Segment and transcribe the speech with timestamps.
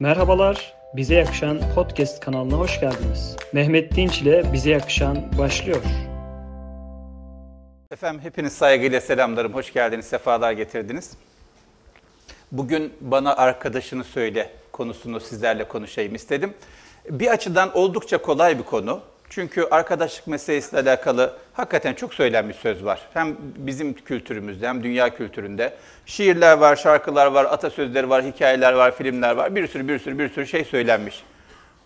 [0.00, 3.36] Merhabalar, Bize Yakışan Podcast kanalına hoş geldiniz.
[3.52, 5.82] Mehmet Dinç ile Bize Yakışan başlıyor.
[7.90, 9.54] Efendim hepiniz saygıyla selamlarım.
[9.54, 11.16] Hoş geldiniz, sefalar getirdiniz.
[12.52, 16.54] Bugün bana arkadaşını söyle konusunu sizlerle konuşayım istedim.
[17.10, 19.00] Bir açıdan oldukça kolay bir konu.
[19.30, 23.00] Çünkü arkadaşlık meselesiyle alakalı hakikaten çok söylenmiş söz var.
[23.14, 25.74] Hem bizim kültürümüzde hem dünya kültüründe.
[26.06, 29.54] Şiirler var, şarkılar var, atasözleri var, hikayeler var, filmler var.
[29.54, 31.24] Bir sürü bir sürü bir sürü şey söylenmiş.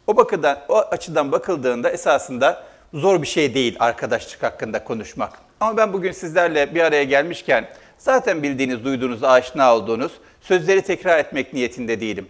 [0.07, 2.65] O bakıdan, o açıdan bakıldığında esasında
[2.95, 5.33] zor bir şey değil arkadaşlık hakkında konuşmak.
[5.61, 11.53] Ama ben bugün sizlerle bir araya gelmişken zaten bildiğiniz, duyduğunuz, aşina olduğunuz sözleri tekrar etmek
[11.53, 12.29] niyetinde değilim.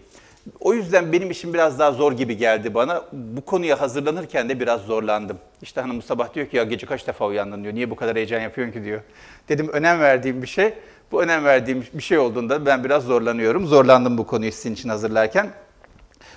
[0.59, 3.03] O yüzden benim işim biraz daha zor gibi geldi bana.
[3.11, 5.37] Bu konuya hazırlanırken de biraz zorlandım.
[5.61, 7.75] İşte hanım bu sabah diyor ki ya gece kaç defa uyandın diyor.
[7.75, 9.01] Niye bu kadar heyecan yapıyorsun ki diyor.
[9.49, 10.73] Dedim önem verdiğim bir şey.
[11.11, 13.67] Bu önem verdiğim bir şey olduğunda ben biraz zorlanıyorum.
[13.67, 15.49] Zorlandım bu konuyu sizin için hazırlarken.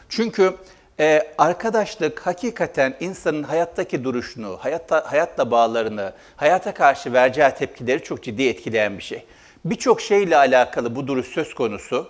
[0.09, 0.55] Çünkü
[1.01, 8.48] e, arkadaşlık hakikaten insanın hayattaki duruşunu, hayatta, hayatla bağlarını, hayata karşı vereceği tepkileri çok ciddi
[8.48, 9.25] etkileyen bir şey.
[9.65, 12.09] Birçok şeyle alakalı bu duruş söz konusu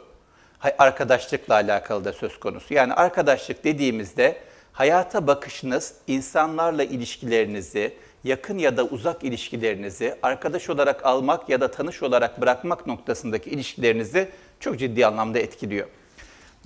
[0.78, 2.74] arkadaşlıkla alakalı da söz konusu.
[2.74, 4.36] Yani arkadaşlık dediğimizde
[4.72, 12.02] hayata bakışınız, insanlarla ilişkilerinizi, yakın ya da uzak ilişkilerinizi arkadaş olarak almak ya da tanış
[12.02, 14.28] olarak bırakmak noktasındaki ilişkilerinizi
[14.60, 15.86] çok ciddi anlamda etkiliyor.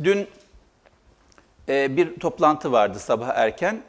[0.04, 0.28] Dün
[1.68, 3.82] e, bir toplantı vardı sabah erken.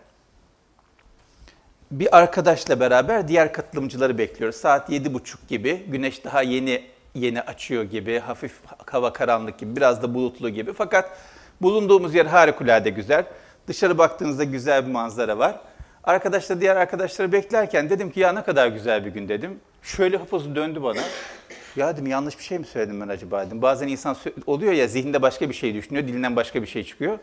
[1.92, 4.56] Bir arkadaşla beraber diğer katılımcıları bekliyoruz.
[4.56, 5.84] Saat yedi buçuk gibi.
[5.88, 6.86] Güneş daha yeni
[7.20, 8.54] yeni açıyor gibi, hafif
[8.92, 10.74] hava karanlık gibi, biraz da bulutlu gibi.
[10.74, 11.18] Fakat
[11.62, 13.26] bulunduğumuz yer harikulade güzel.
[13.68, 15.60] Dışarı baktığınızda güzel bir manzara var.
[16.04, 19.60] Arkadaşlar diğer arkadaşları beklerken dedim ki ya ne kadar güzel bir gün dedim.
[19.84, 21.00] Şöyle hapus döndü bana.
[21.76, 23.62] Ya dedim yanlış bir şey mi söyledim ben acaba dedim.
[23.62, 24.16] Bazen insan
[24.48, 27.20] oluyor ya zihninde başka bir şey düşünüyor, dilinden başka bir şey çıkıyor.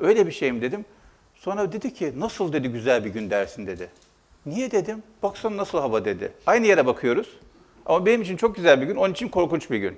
[0.00, 0.84] Öyle bir şey mi dedim.
[1.34, 3.88] Sonra dedi ki nasıl dedi güzel bir gün dersin dedi.
[4.46, 5.02] Niye dedim.
[5.22, 6.32] Baksana nasıl hava dedi.
[6.46, 7.28] Aynı yere bakıyoruz.
[7.86, 9.96] Ama benim için çok güzel bir gün, onun için korkunç bir gün.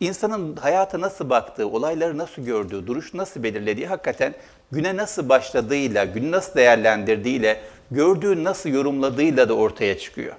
[0.00, 4.34] İnsanın hayata nasıl baktığı, olayları nasıl gördüğü, duruş nasıl belirlediği hakikaten
[4.72, 7.60] güne nasıl başladığıyla, günü nasıl değerlendirdiğiyle,
[7.90, 10.34] gördüğü nasıl yorumladığıyla da ortaya çıkıyor.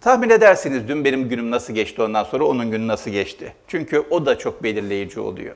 [0.00, 3.52] Tahmin edersiniz dün benim günüm nasıl geçti ondan sonra onun günü nasıl geçti.
[3.68, 5.54] Çünkü o da çok belirleyici oluyor.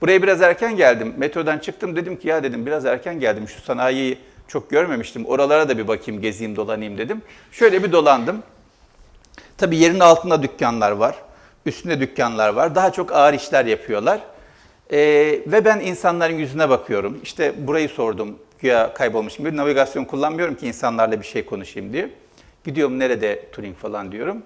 [0.00, 1.14] Buraya biraz erken geldim.
[1.16, 3.48] Metrodan çıktım dedim ki ya dedim biraz erken geldim.
[3.48, 4.18] Şu sanayiyi
[4.48, 5.26] çok görmemiştim.
[5.26, 7.22] Oralara da bir bakayım, gezeyim, dolanayım dedim.
[7.52, 8.42] Şöyle bir dolandım.
[9.58, 11.16] Tabii yerin altında dükkanlar var,
[11.66, 12.74] üstünde dükkanlar var.
[12.74, 14.20] Daha çok ağır işler yapıyorlar.
[14.92, 14.98] Ee,
[15.46, 17.20] ve ben insanların yüzüne bakıyorum.
[17.22, 19.56] İşte burayı sordum, güya kaybolmuşum gibi.
[19.56, 22.10] Navigasyon kullanmıyorum ki insanlarla bir şey konuşayım diye.
[22.64, 24.42] Gidiyorum nerede Turing falan diyorum.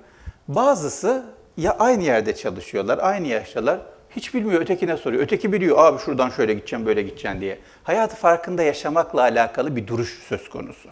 [0.49, 1.25] Bazısı
[1.57, 3.81] ya aynı yerde çalışıyorlar, aynı yaştalar.
[4.17, 5.23] Hiç bilmiyor, ötekine soruyor.
[5.23, 7.59] Öteki biliyor, abi şuradan şöyle gideceğim, böyle gideceğim diye.
[7.85, 10.89] Hayatı farkında yaşamakla alakalı bir duruş söz konusu.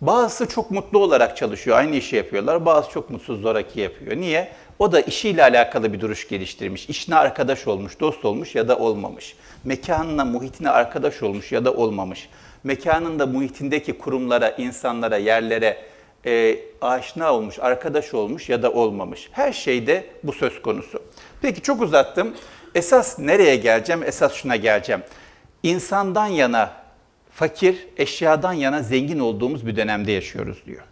[0.00, 2.66] Bazısı çok mutlu olarak çalışıyor, aynı işi yapıyorlar.
[2.66, 4.16] Bazı çok mutsuz, zoraki yapıyor.
[4.16, 4.52] Niye?
[4.78, 6.88] O da işiyle alakalı bir duruş geliştirmiş.
[6.88, 9.36] İşine arkadaş olmuş, dost olmuş ya da olmamış.
[9.64, 12.28] Mekanına, muhitine arkadaş olmuş ya da olmamış.
[12.64, 15.76] Mekanında, muhitindeki kurumlara, insanlara, yerlere
[16.26, 19.28] e, aşina olmuş, arkadaş olmuş ya da olmamış.
[19.32, 21.02] Her şeyde bu söz konusu.
[21.42, 22.34] Peki çok uzattım.
[22.74, 24.02] Esas nereye geleceğim?
[24.02, 25.02] Esas şuna geleceğim.
[25.62, 26.72] İnsandan yana
[27.36, 30.82] fakir, eşyadan yana zengin olduğumuz bir dönemde yaşıyoruz diyor.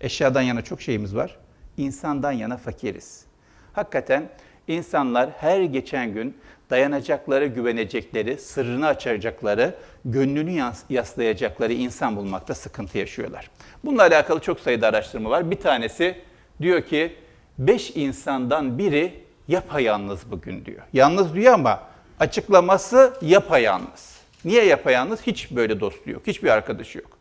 [0.00, 1.36] Eşyadan yana çok şeyimiz var.
[1.76, 3.24] İnsandan yana fakiriz.
[3.72, 4.28] Hakikaten
[4.68, 6.36] insanlar her geçen gün
[6.70, 9.74] dayanacakları, güvenecekleri, sırrını açacakları,
[10.04, 13.50] gönlünü yaslayacakları insan bulmakta sıkıntı yaşıyorlar.
[13.84, 15.50] Bununla alakalı çok sayıda araştırma var.
[15.50, 16.18] Bir tanesi
[16.62, 17.16] diyor ki
[17.58, 19.14] 5 insandan biri
[19.48, 20.82] yapayalnız bugün diyor.
[20.92, 21.82] Yalnız diyor ama
[22.20, 24.19] açıklaması yapayalnız.
[24.44, 25.22] Niye yapayalnız?
[25.22, 27.18] Hiç böyle dostu yok, hiçbir arkadaşı yok.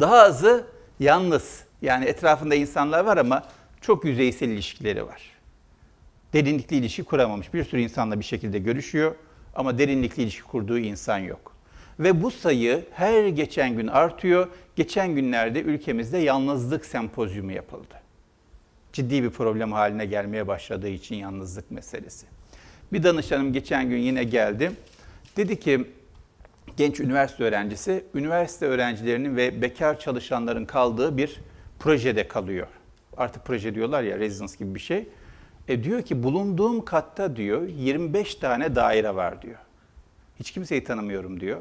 [0.00, 0.66] Daha azı
[1.00, 1.64] yalnız.
[1.82, 3.42] Yani etrafında insanlar var ama
[3.80, 5.22] çok yüzeysel ilişkileri var.
[6.32, 7.54] Derinlikli ilişki kuramamış.
[7.54, 9.14] Bir sürü insanla bir şekilde görüşüyor
[9.54, 11.56] ama derinlikli ilişki kurduğu insan yok.
[12.00, 14.48] Ve bu sayı her geçen gün artıyor.
[14.76, 17.94] Geçen günlerde ülkemizde yalnızlık sempozyumu yapıldı.
[18.92, 22.26] Ciddi bir problem haline gelmeye başladığı için yalnızlık meselesi.
[22.92, 24.72] Bir danışanım geçen gün yine geldi.
[25.36, 25.84] Dedi ki
[26.76, 31.40] genç üniversite öğrencisi, üniversite öğrencilerinin ve bekar çalışanların kaldığı bir
[31.78, 32.66] projede kalıyor.
[33.16, 35.08] Artık proje diyorlar ya, residence gibi bir şey.
[35.68, 39.58] E diyor ki bulunduğum katta diyor 25 tane daire var diyor.
[40.40, 41.60] Hiç kimseyi tanımıyorum diyor.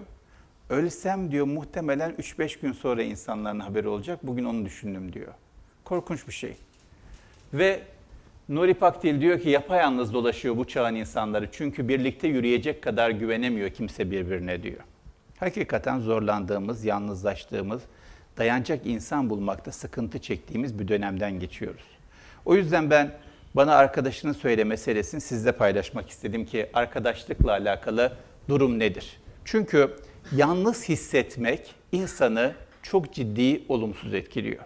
[0.69, 4.19] Ölsem diyor muhtemelen 3-5 gün sonra insanların haberi olacak.
[4.23, 5.33] Bugün onu düşündüm diyor.
[5.85, 6.57] Korkunç bir şey.
[7.53, 7.81] Ve
[8.49, 11.49] Nuri Pakdil diyor ki yapayalnız dolaşıyor bu çağın insanları.
[11.51, 14.79] Çünkü birlikte yürüyecek kadar güvenemiyor kimse birbirine diyor.
[15.39, 17.81] Hakikaten zorlandığımız, yalnızlaştığımız,
[18.37, 21.83] dayanacak insan bulmakta sıkıntı çektiğimiz bir dönemden geçiyoruz.
[22.45, 23.11] O yüzden ben
[23.55, 28.13] bana arkadaşının söyle meselesini sizle paylaşmak istedim ki arkadaşlıkla alakalı
[28.49, 29.19] durum nedir?
[29.45, 29.95] Çünkü
[30.31, 32.53] yalnız hissetmek insanı
[32.83, 34.63] çok ciddi olumsuz etkiliyor.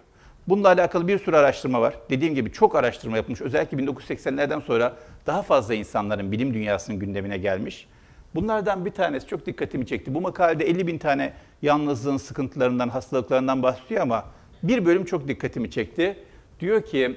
[0.48, 1.94] Bununla alakalı bir sürü araştırma var.
[2.10, 3.40] Dediğim gibi çok araştırma yapılmış.
[3.40, 7.86] Özellikle 1980'lerden sonra daha fazla insanların bilim dünyasının gündemine gelmiş.
[8.34, 10.14] Bunlardan bir tanesi çok dikkatimi çekti.
[10.14, 11.32] Bu makalede 50 bin tane
[11.62, 14.24] yalnızlığın sıkıntılarından, hastalıklarından bahsediyor ama
[14.62, 16.16] bir bölüm çok dikkatimi çekti.
[16.60, 17.16] Diyor ki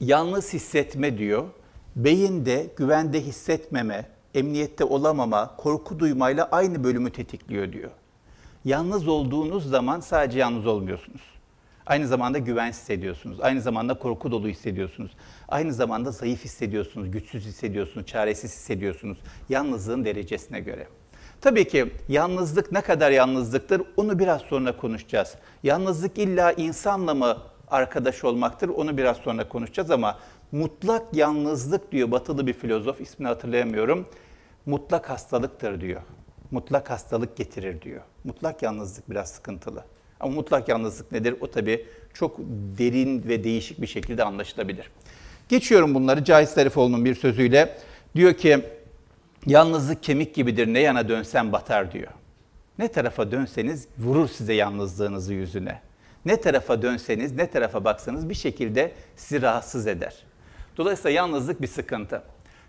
[0.00, 1.44] yalnız hissetme diyor,
[1.96, 7.90] beyinde güvende hissetmeme, emniyette olamama, korku duymayla aynı bölümü tetikliyor diyor.
[8.64, 11.31] Yalnız olduğunuz zaman sadece yalnız olmuyorsunuz.
[11.86, 13.40] Aynı zamanda güvensiz hissediyorsunuz.
[13.40, 15.10] Aynı zamanda korku dolu hissediyorsunuz.
[15.48, 19.18] Aynı zamanda zayıf hissediyorsunuz, güçsüz hissediyorsunuz, çaresiz hissediyorsunuz.
[19.48, 20.86] Yalnızlığın derecesine göre.
[21.40, 25.34] Tabii ki yalnızlık ne kadar yalnızlıktır onu biraz sonra konuşacağız.
[25.62, 27.36] Yalnızlık illa insanla mı
[27.68, 30.18] arkadaş olmaktır onu biraz sonra konuşacağız ama
[30.52, 34.08] mutlak yalnızlık diyor batılı bir filozof ismini hatırlayamıyorum.
[34.66, 36.02] Mutlak hastalıktır diyor.
[36.50, 38.00] Mutlak hastalık getirir diyor.
[38.24, 39.84] Mutlak yalnızlık biraz sıkıntılı.
[40.22, 41.34] Ama mutlak yalnızlık nedir?
[41.40, 42.38] O tabii çok
[42.78, 44.90] derin ve değişik bir şekilde anlaşılabilir.
[45.48, 47.76] Geçiyorum bunları Cahit Zarifoğlu'nun bir sözüyle.
[48.14, 48.60] Diyor ki
[49.46, 52.12] yalnızlık kemik gibidir ne yana dönsen batar diyor.
[52.78, 55.80] Ne tarafa dönseniz vurur size yalnızlığınızı yüzüne.
[56.24, 60.14] Ne tarafa dönseniz, ne tarafa baksanız bir şekilde sizi rahatsız eder.
[60.76, 62.22] Dolayısıyla yalnızlık bir sıkıntı.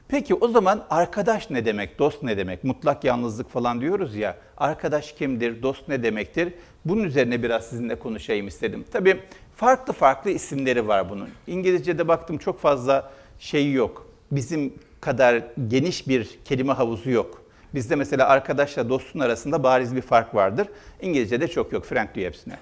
[0.08, 2.64] Peki o zaman arkadaş ne demek, dost ne demek?
[2.64, 4.38] Mutlak yalnızlık falan diyoruz ya.
[4.58, 6.54] Arkadaş kimdir, dost ne demektir?
[6.86, 8.86] Bunun üzerine biraz sizinle konuşayım istedim.
[8.92, 9.20] Tabii
[9.56, 11.30] farklı farklı isimleri var bunun.
[11.48, 14.08] İngilizce'de baktım çok fazla şey yok.
[14.32, 17.44] Bizim kadar geniş bir kelime havuzu yok.
[17.74, 20.68] Bizde mesela arkadaşla dostun arasında bariz bir fark vardır.
[21.02, 21.86] İngilizce'de çok yok.
[21.86, 22.58] Frank diyor hepsine.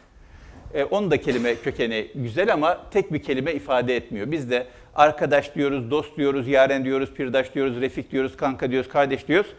[0.74, 4.32] E, onun da kelime kökeni güzel ama tek bir kelime ifade etmiyor.
[4.32, 9.28] Biz de arkadaş diyoruz, dost diyoruz, yaren diyoruz, pirdaş diyoruz, refik diyoruz, kanka diyoruz, kardeş
[9.28, 9.52] diyoruz.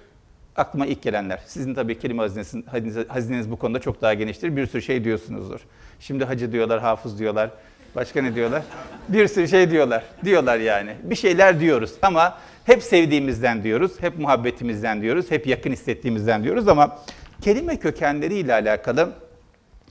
[0.57, 1.43] Aklıma ilk gelenler.
[1.47, 4.57] Sizin tabii kelime hazineniz, hazineniz bu konuda çok daha geniştir.
[4.57, 5.61] Bir sürü şey diyorsunuzdur.
[6.01, 7.51] Şimdi hacı diyorlar, hafız diyorlar.
[7.97, 8.63] Başka ne diyorlar?
[9.09, 10.05] Bir sürü şey diyorlar.
[10.25, 10.97] Diyorlar yani.
[11.03, 16.99] Bir şeyler diyoruz ama hep sevdiğimizden diyoruz, hep muhabbetimizden diyoruz, hep yakın hissettiğimizden diyoruz ama
[17.41, 19.13] kelime kökenleriyle alakalı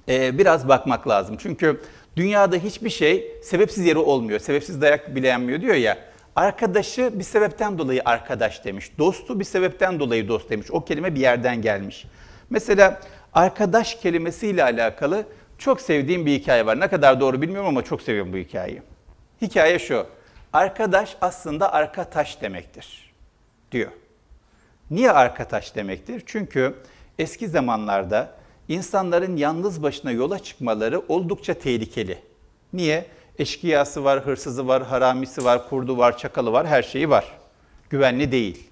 [0.09, 1.35] e, biraz bakmak lazım.
[1.39, 1.81] Çünkü
[2.15, 4.39] dünyada hiçbir şey sebepsiz yeri olmuyor.
[4.39, 5.97] Sebepsiz dayak bile yenmiyor diyor ya.
[6.35, 8.91] Arkadaşı bir sebepten dolayı arkadaş demiş.
[8.97, 10.71] Dostu bir sebepten dolayı dost demiş.
[10.71, 12.05] O kelime bir yerden gelmiş.
[12.49, 13.01] Mesela
[13.33, 15.25] arkadaş kelimesiyle alakalı
[15.57, 16.79] çok sevdiğim bir hikaye var.
[16.79, 18.81] Ne kadar doğru bilmiyorum ama çok seviyorum bu hikayeyi.
[19.41, 20.07] Hikaye şu.
[20.53, 23.13] Arkadaş aslında arka taş demektir
[23.71, 23.91] diyor.
[24.91, 26.23] Niye arka taş demektir?
[26.25, 26.75] Çünkü
[27.19, 32.17] eski zamanlarda insanların yalnız başına yola çıkmaları oldukça tehlikeli.
[32.73, 33.05] Niye?
[33.39, 37.25] Eşkıyası var, hırsızı var, haramisi var, kurdu var, çakalı var, her şeyi var.
[37.89, 38.69] Güvenli değil.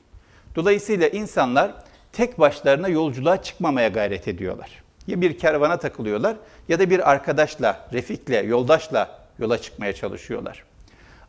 [0.56, 1.72] Dolayısıyla insanlar
[2.12, 4.84] tek başlarına yolculuğa çıkmamaya gayret ediyorlar.
[5.08, 6.36] Ya bir kervana takılıyorlar
[6.70, 10.64] ya da bir arkadaşla, refikle, yoldaşla yola çıkmaya çalışıyorlar.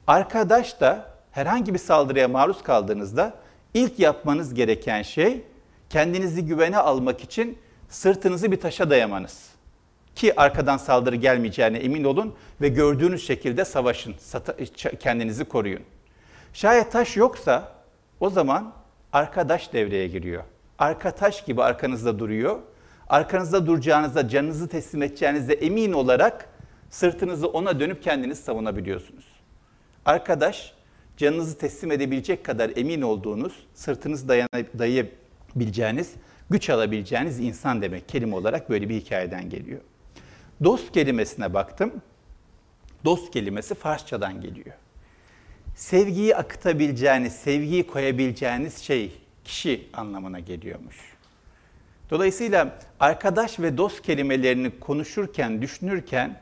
[0.06, 3.34] Arkadaş da herhangi bir saldırıya maruz kaldığınızda
[3.74, 5.42] ilk yapmanız gereken şey
[5.90, 7.58] kendinizi güvene almak için
[7.90, 9.50] sırtınızı bir taşa dayamanız.
[10.14, 14.14] Ki arkadan saldırı gelmeyeceğine emin olun ve gördüğünüz şekilde savaşın,
[15.00, 15.82] kendinizi koruyun.
[16.52, 17.72] Şayet taş yoksa
[18.20, 18.72] o zaman
[19.12, 20.42] arkadaş devreye giriyor.
[20.78, 22.58] Arka taş gibi arkanızda duruyor.
[23.08, 26.48] Arkanızda duracağınızda, canınızı teslim edeceğinizde emin olarak
[26.90, 29.24] sırtınızı ona dönüp kendiniz savunabiliyorsunuz.
[30.04, 30.74] Arkadaş,
[31.16, 34.28] canınızı teslim edebilecek kadar emin olduğunuz, sırtınızı
[34.78, 36.14] dayayabileceğiniz
[36.50, 39.80] güç alabileceğiniz insan demek kelime olarak böyle bir hikayeden geliyor.
[40.64, 41.92] Dost kelimesine baktım.
[43.04, 44.76] Dost kelimesi Farsçadan geliyor.
[45.76, 49.12] Sevgiyi akıtabileceğiniz, sevgiyi koyabileceğiniz şey
[49.44, 50.96] kişi anlamına geliyormuş.
[52.10, 56.40] Dolayısıyla arkadaş ve dost kelimelerini konuşurken, düşünürken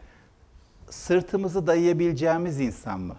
[0.91, 3.17] sırtımızı dayayabileceğimiz insan mı?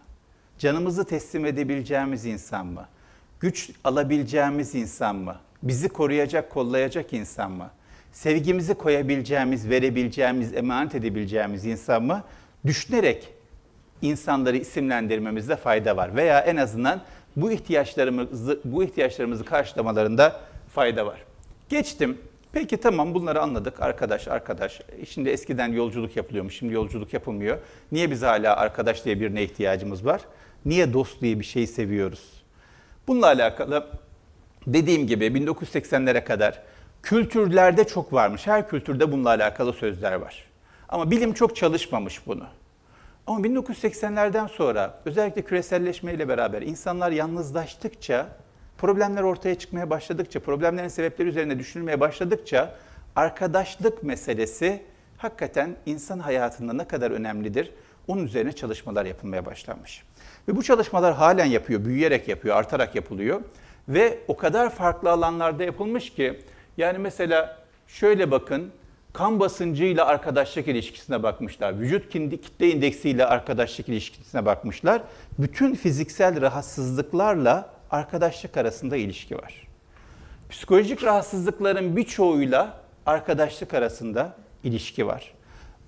[0.58, 2.88] Canımızı teslim edebileceğimiz insan mı?
[3.40, 5.36] Güç alabileceğimiz insan mı?
[5.64, 7.70] Bizi koruyacak, kollayacak insan mı?
[8.12, 12.24] Sevgimizi koyabileceğimiz, verebileceğimiz, emanet edebileceğimiz insan mı?
[12.66, 13.30] Düşünerek
[14.02, 16.16] insanları isimlendirmemizde fayda var.
[16.16, 17.02] Veya en azından
[17.36, 20.40] bu ihtiyaçlarımızı, bu ihtiyaçlarımızı karşılamalarında
[20.74, 21.24] fayda var.
[21.70, 22.18] Geçtim.
[22.52, 23.82] Peki tamam bunları anladık.
[23.82, 24.82] Arkadaş, arkadaş.
[25.10, 27.58] Şimdi eskiden yolculuk yapılıyormuş, şimdi yolculuk yapılmıyor.
[27.92, 30.22] Niye biz hala arkadaş diye birine ihtiyacımız var?
[30.66, 32.44] Niye dost diye bir şey seviyoruz?
[33.08, 33.88] Bununla alakalı
[34.68, 36.62] dediğim gibi 1980'lere kadar
[37.04, 38.48] kültürlerde çok varmış.
[38.48, 40.44] Her kültürde bununla alakalı sözler var.
[40.90, 42.44] Ama bilim çok çalışmamış bunu.
[43.28, 48.28] Ama 1980'lerden sonra özellikle küreselleşmeyle beraber insanlar yalnızlaştıkça,
[48.78, 52.76] problemler ortaya çıkmaya başladıkça, problemlerin sebepleri üzerine düşünülmeye başladıkça
[53.16, 54.84] arkadaşlık meselesi
[55.18, 57.72] hakikaten insan hayatında ne kadar önemlidir
[58.08, 60.04] onun üzerine çalışmalar yapılmaya başlanmış.
[60.48, 63.42] Ve bu çalışmalar halen yapıyor, büyüyerek yapıyor, artarak yapılıyor.
[63.90, 66.40] Ve o kadar farklı alanlarda yapılmış ki
[66.78, 68.72] yani mesela şöyle bakın
[69.14, 71.80] kan basıncıyla arkadaşlık ilişkisine bakmışlar.
[71.80, 75.02] Vücut kitle indeksiyle arkadaşlık ilişkisine bakmışlar.
[75.40, 79.68] Bütün fiziksel rahatsızlıklarla arkadaşlık arasında ilişki var.
[80.50, 85.34] Psikolojik rahatsızlıkların birçoğuyla arkadaşlık arasında ilişki var.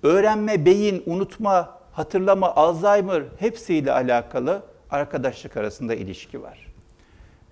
[0.02, 6.61] Öğrenme, beyin, unutma, hatırlama, Alzheimer hepsiyle alakalı arkadaşlık arasında ilişki var.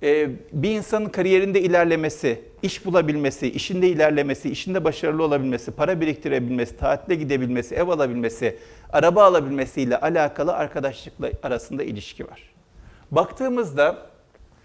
[0.02, 7.14] Ee, bir insanın kariyerinde ilerlemesi, iş bulabilmesi, işinde ilerlemesi, işinde başarılı olabilmesi, para biriktirebilmesi, tatile
[7.14, 8.58] gidebilmesi, ev alabilmesi,
[8.92, 12.40] araba alabilmesiyle alakalı arkadaşlıkla arasında ilişki var.
[13.10, 14.06] Baktığımızda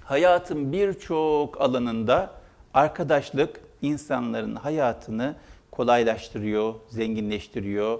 [0.03, 2.31] hayatın birçok alanında
[2.73, 5.35] arkadaşlık insanların hayatını
[5.71, 7.99] kolaylaştırıyor, zenginleştiriyor,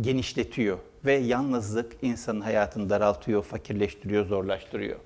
[0.00, 4.96] genişletiyor ve yalnızlık insanın hayatını daraltıyor, fakirleştiriyor, zorlaştırıyor.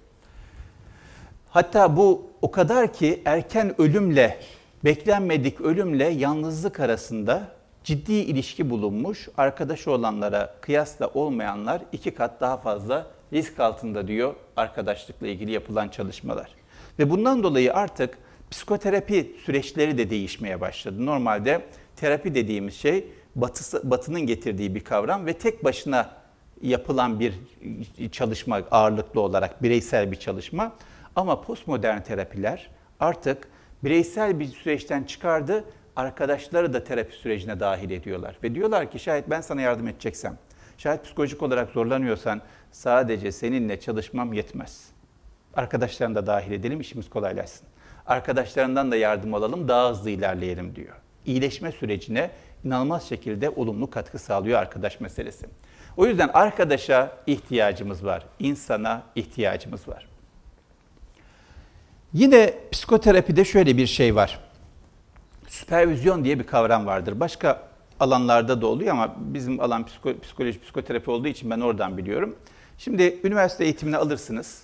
[1.50, 4.40] Hatta bu o kadar ki erken ölümle,
[4.84, 7.48] beklenmedik ölümle yalnızlık arasında
[7.84, 9.28] ciddi ilişki bulunmuş.
[9.36, 16.50] Arkadaşı olanlara kıyasla olmayanlar iki kat daha fazla risk altında diyor arkadaşlıkla ilgili yapılan çalışmalar.
[16.98, 18.18] Ve bundan dolayı artık
[18.50, 21.06] psikoterapi süreçleri de değişmeye başladı.
[21.06, 21.62] Normalde
[21.96, 26.10] terapi dediğimiz şey batısı, batının getirdiği bir kavram ve tek başına
[26.62, 27.34] yapılan bir
[28.12, 30.72] çalışma ağırlıklı olarak bireysel bir çalışma.
[31.18, 32.70] Ama postmodern terapiler
[33.00, 33.48] artık
[33.84, 35.64] bireysel bir süreçten çıkardı,
[35.96, 38.38] arkadaşları da terapi sürecine dahil ediyorlar.
[38.42, 40.38] Ve diyorlar ki şayet ben sana yardım edeceksem,
[40.76, 44.90] şayet psikolojik olarak zorlanıyorsan sadece seninle çalışmam yetmez.
[45.54, 47.68] Arkadaşlarını da dahil edelim, işimiz kolaylaşsın.
[48.06, 50.96] Arkadaşlarından da yardım alalım, daha hızlı ilerleyelim diyor.
[51.26, 52.30] İyileşme sürecine
[52.64, 55.46] inanılmaz şekilde olumlu katkı sağlıyor arkadaş meselesi.
[55.96, 60.17] O yüzden arkadaşa ihtiyacımız var, insana ihtiyacımız var.
[62.12, 64.40] Yine psikoterapide şöyle bir şey var.
[65.48, 67.20] Süpervizyon diye bir kavram vardır.
[67.20, 67.68] Başka
[68.00, 69.86] alanlarda da oluyor ama bizim alan
[70.22, 72.36] psikoloji, psikoterapi olduğu için ben oradan biliyorum.
[72.78, 74.62] Şimdi üniversite eğitimini alırsınız.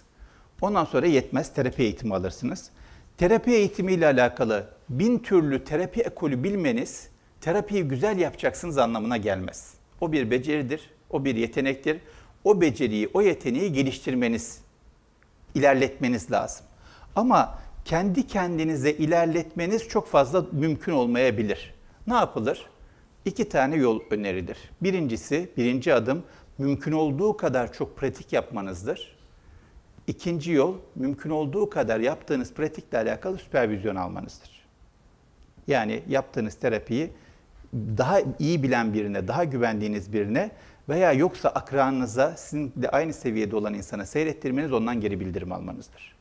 [0.61, 2.71] Ondan sonra yetmez terapi eğitimi alırsınız.
[3.17, 7.09] Terapi eğitimiyle alakalı bin türlü terapi ekolü bilmeniz
[7.41, 9.75] terapiyi güzel yapacaksınız anlamına gelmez.
[10.01, 12.01] O bir beceridir, o bir yetenektir.
[12.45, 14.61] O beceriyi, o yeteneği geliştirmeniz,
[15.55, 16.67] ilerletmeniz lazım.
[17.17, 21.75] Ama kendi kendinize ilerletmeniz çok fazla mümkün olmayabilir.
[22.07, 22.67] Ne yapılır?
[23.25, 24.59] İki tane yol önerilir.
[24.83, 26.23] Birincisi, birinci adım
[26.59, 29.17] mümkün olduğu kadar çok pratik yapmanızdır.
[30.07, 34.65] İkinci yol, mümkün olduğu kadar yaptığınız pratikle alakalı süpervizyon almanızdır.
[35.67, 37.11] Yani yaptığınız terapiyi
[37.75, 40.51] daha iyi bilen birine, daha güvendiğiniz birine
[40.89, 46.14] veya yoksa akranınıza, sizinle aynı seviyede olan insana seyrettirmeniz, ondan geri bildirim almanızdır.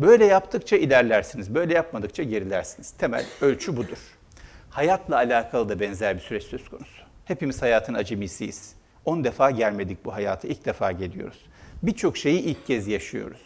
[0.00, 2.90] Böyle yaptıkça ilerlersiniz, böyle yapmadıkça gerilersiniz.
[2.90, 3.98] Temel ölçü budur.
[4.70, 7.02] Hayatla alakalı da benzer bir süreç söz konusu.
[7.24, 8.74] Hepimiz hayatın acemisiyiz.
[9.04, 11.38] 10 defa gelmedik bu hayata, ilk defa geliyoruz.
[11.82, 13.40] Birçok şeyi ilk kez yaşıyoruz.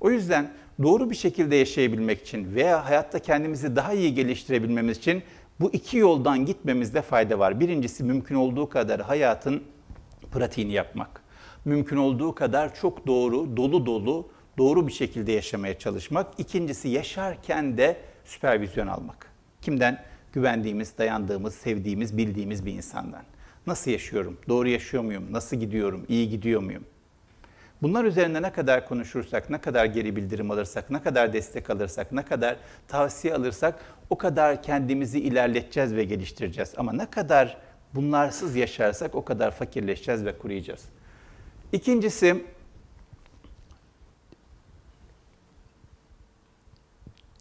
[0.00, 0.52] O yüzden
[0.82, 5.22] doğru bir şekilde yaşayabilmek için veya hayatta kendimizi daha iyi geliştirebilmemiz için
[5.60, 7.60] bu iki yoldan gitmemizde fayda var.
[7.60, 9.62] Birincisi mümkün olduğu kadar hayatın
[10.32, 11.22] pratiğini yapmak.
[11.64, 14.28] Mümkün olduğu kadar çok doğru, dolu dolu,
[14.60, 16.26] doğru bir şekilde yaşamaya çalışmak.
[16.38, 19.26] İkincisi yaşarken de süpervizyon almak.
[19.62, 20.02] Kimden?
[20.32, 23.22] Güvendiğimiz, dayandığımız, sevdiğimiz, bildiğimiz bir insandan.
[23.66, 24.38] Nasıl yaşıyorum?
[24.48, 25.26] Doğru yaşıyor muyum?
[25.30, 26.06] Nasıl gidiyorum?
[26.08, 26.84] İyi gidiyor muyum?
[27.82, 32.22] Bunlar üzerinde ne kadar konuşursak, ne kadar geri bildirim alırsak, ne kadar destek alırsak, ne
[32.22, 32.56] kadar
[32.88, 36.72] tavsiye alırsak o kadar kendimizi ilerleteceğiz ve geliştireceğiz.
[36.76, 37.56] Ama ne kadar
[37.94, 40.82] bunlarsız yaşarsak o kadar fakirleşeceğiz ve kuruyacağız.
[41.72, 42.44] İkincisi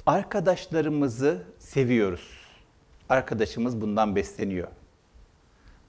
[0.10, 2.30] arkadaşlarımızı seviyoruz.
[3.10, 4.68] Arkadaşımız bundan besleniyor.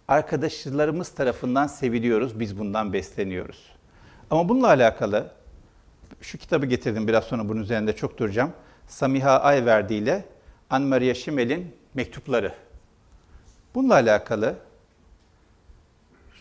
[0.08, 3.72] Arkadaşlarımız tarafından seviliyoruz, biz bundan besleniyoruz.
[4.30, 5.32] Ama bununla alakalı
[6.20, 8.52] şu kitabı getirdim biraz sonra bunun üzerinde çok duracağım.
[8.88, 10.24] Samiha Ayverdi ile
[10.70, 12.52] Anne Maria Schimmel'in mektupları.
[13.74, 14.56] Bununla alakalı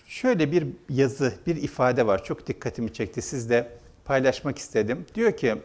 [0.08, 2.24] Şöyle bir yazı, bir ifade var.
[2.24, 3.22] Çok dikkatimi çekti.
[3.22, 3.72] Sizle
[4.06, 5.06] paylaşmak istedim.
[5.16, 5.56] Diyor ki,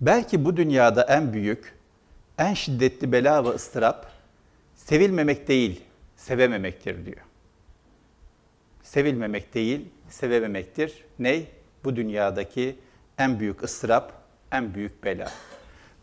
[0.00, 1.74] belki bu dünyada en büyük,
[2.38, 4.10] en şiddetli bela ve ıstırap
[4.74, 5.80] sevilmemek değil,
[6.16, 7.20] sevememektir diyor.
[8.82, 11.04] Sevilmemek değil, sevememektir.
[11.18, 11.48] Ney?
[11.84, 12.76] Bu dünyadaki
[13.18, 14.12] en büyük ıstırap,
[14.52, 15.30] en büyük bela.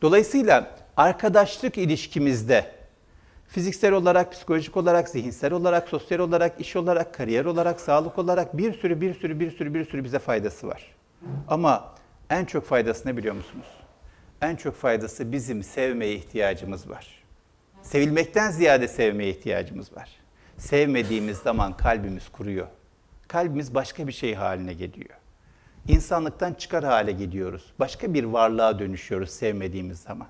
[0.01, 2.71] Dolayısıyla arkadaşlık ilişkimizde
[3.47, 8.73] fiziksel olarak, psikolojik olarak, zihinsel olarak, sosyal olarak, iş olarak, kariyer olarak, sağlık olarak bir
[8.73, 10.95] sürü bir sürü bir sürü bir sürü bize faydası var.
[11.47, 11.95] Ama
[12.29, 13.67] en çok faydası ne biliyor musunuz?
[14.41, 17.23] En çok faydası bizim sevmeye ihtiyacımız var.
[17.81, 20.09] Sevilmekten ziyade sevmeye ihtiyacımız var.
[20.57, 22.67] Sevmediğimiz zaman kalbimiz kuruyor.
[23.27, 25.09] Kalbimiz başka bir şey haline geliyor.
[25.87, 27.73] İnsanlıktan çıkar hale gidiyoruz.
[27.79, 30.27] Başka bir varlığa dönüşüyoruz sevmediğimiz zaman.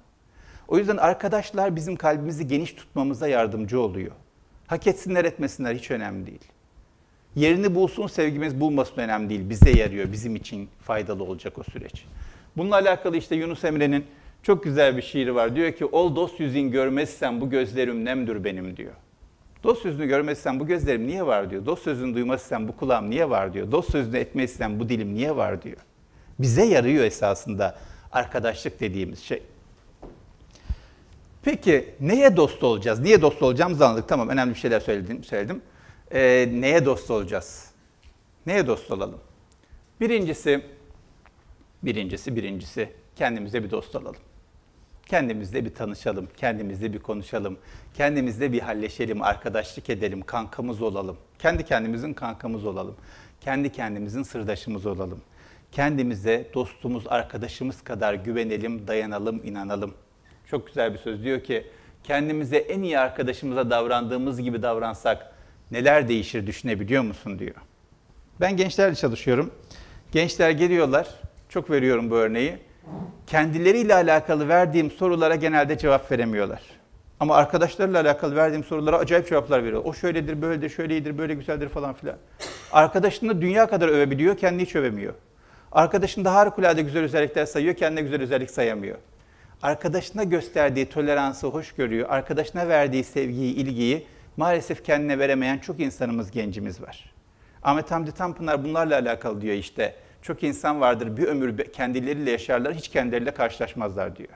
[0.67, 4.11] O yüzden arkadaşlar bizim kalbimizi geniş tutmamıza yardımcı oluyor.
[4.67, 6.45] Hak etsinler etmesinler hiç önemli değil.
[7.35, 9.49] Yerini bulsun sevgimiz bulmasın önemli değil.
[9.49, 12.05] Bize yarıyor, bizim için faydalı olacak o süreç.
[12.57, 14.05] Bununla alakalı işte Yunus Emre'nin
[14.43, 15.55] çok güzel bir şiiri var.
[15.55, 18.93] Diyor ki ol dost yüzün görmezsen bu gözlerim nemdür benim diyor.
[19.63, 21.65] Dost sözünü görmezsen bu gözlerim niye var diyor.
[21.65, 23.71] Dost sözünü duymazsan bu kulağım niye var diyor.
[23.71, 25.77] Dost sözünü etmezsen bu dilim niye var diyor.
[26.39, 27.77] Bize yarıyor esasında
[28.11, 29.43] arkadaşlık dediğimiz şey.
[31.43, 32.99] Peki neye dost olacağız?
[32.99, 34.09] Niye dost olacağımızı anladık.
[34.09, 35.23] Tamam önemli bir şeyler söyledim.
[35.23, 35.61] söyledim.
[36.11, 37.65] Ee, neye dost olacağız?
[38.45, 39.19] Neye dost olalım?
[40.01, 40.61] Birincisi,
[41.83, 44.15] birincisi, birincisi kendimize bir dost olalım.
[45.05, 47.57] Kendimizle bir tanışalım, kendimizle bir konuşalım,
[47.93, 51.17] kendimizle bir halleşelim, arkadaşlık edelim, kankamız olalım.
[51.39, 52.95] Kendi kendimizin kankamız olalım.
[53.41, 55.21] Kendi kendimizin sırdaşımız olalım.
[55.71, 59.93] Kendimize dostumuz, arkadaşımız kadar güvenelim, dayanalım, inanalım.
[60.49, 61.67] Çok güzel bir söz diyor ki
[62.03, 65.33] kendimize en iyi arkadaşımıza davrandığımız gibi davransak
[65.71, 67.55] neler değişir düşünebiliyor musun diyor.
[68.41, 69.51] Ben gençlerle çalışıyorum.
[70.11, 71.07] Gençler geliyorlar.
[71.49, 72.57] Çok veriyorum bu örneği.
[73.27, 76.61] Kendileriyle alakalı verdiğim sorulara genelde cevap veremiyorlar.
[77.19, 79.81] Ama arkadaşlarıyla alakalı verdiğim sorulara acayip cevaplar veriyor.
[79.85, 82.15] O şöyledir, böyledir, şöyledir, böyle güzeldir falan filan.
[82.71, 85.13] Arkadaşını dünya kadar övebiliyor, kendini hiç övemiyor.
[85.71, 88.97] Arkadaşında harikulade güzel özellikler sayıyor, kendine güzel özellik sayamıyor
[89.61, 96.81] arkadaşına gösterdiği toleransı hoş görüyor, arkadaşına verdiği sevgiyi, ilgiyi maalesef kendine veremeyen çok insanımız, gencimiz
[96.81, 97.13] var.
[97.63, 99.95] Ahmet Hamdi Tanpınar bunlarla alakalı diyor işte.
[100.27, 104.29] Çok insan vardır bir ömür kendileriyle yaşarlar, hiç kendileriyle karşılaşmazlar diyor.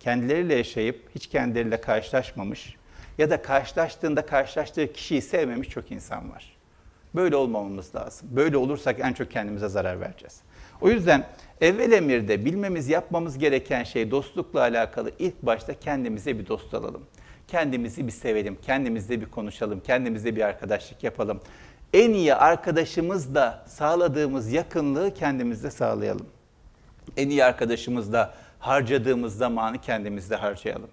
[0.00, 2.76] Kendileriyle yaşayıp hiç kendileriyle karşılaşmamış
[3.18, 6.56] ya da karşılaştığında karşılaştığı kişiyi sevmemiş çok insan var.
[7.14, 8.28] Böyle olmamamız lazım.
[8.30, 10.40] Böyle olursak en çok kendimize zarar vereceğiz.
[10.80, 11.26] O yüzden
[11.60, 17.06] evvel emirde bilmemiz, yapmamız gereken şey dostlukla alakalı ilk başta kendimize bir dost alalım.
[17.48, 21.40] Kendimizi bir sevelim, kendimizle bir konuşalım, kendimizle bir arkadaşlık yapalım.
[21.94, 26.26] En iyi arkadaşımızla sağladığımız yakınlığı kendimizde sağlayalım.
[27.16, 30.90] En iyi arkadaşımızla harcadığımız zamanı kendimizde harcayalım.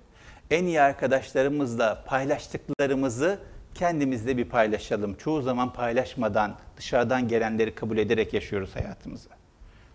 [0.52, 3.40] En iyi arkadaşlarımızla paylaştıklarımızı
[3.76, 5.14] kendimizle bir paylaşalım.
[5.14, 9.30] Çoğu zaman paylaşmadan, dışarıdan gelenleri kabul ederek yaşıyoruz hayatımızı.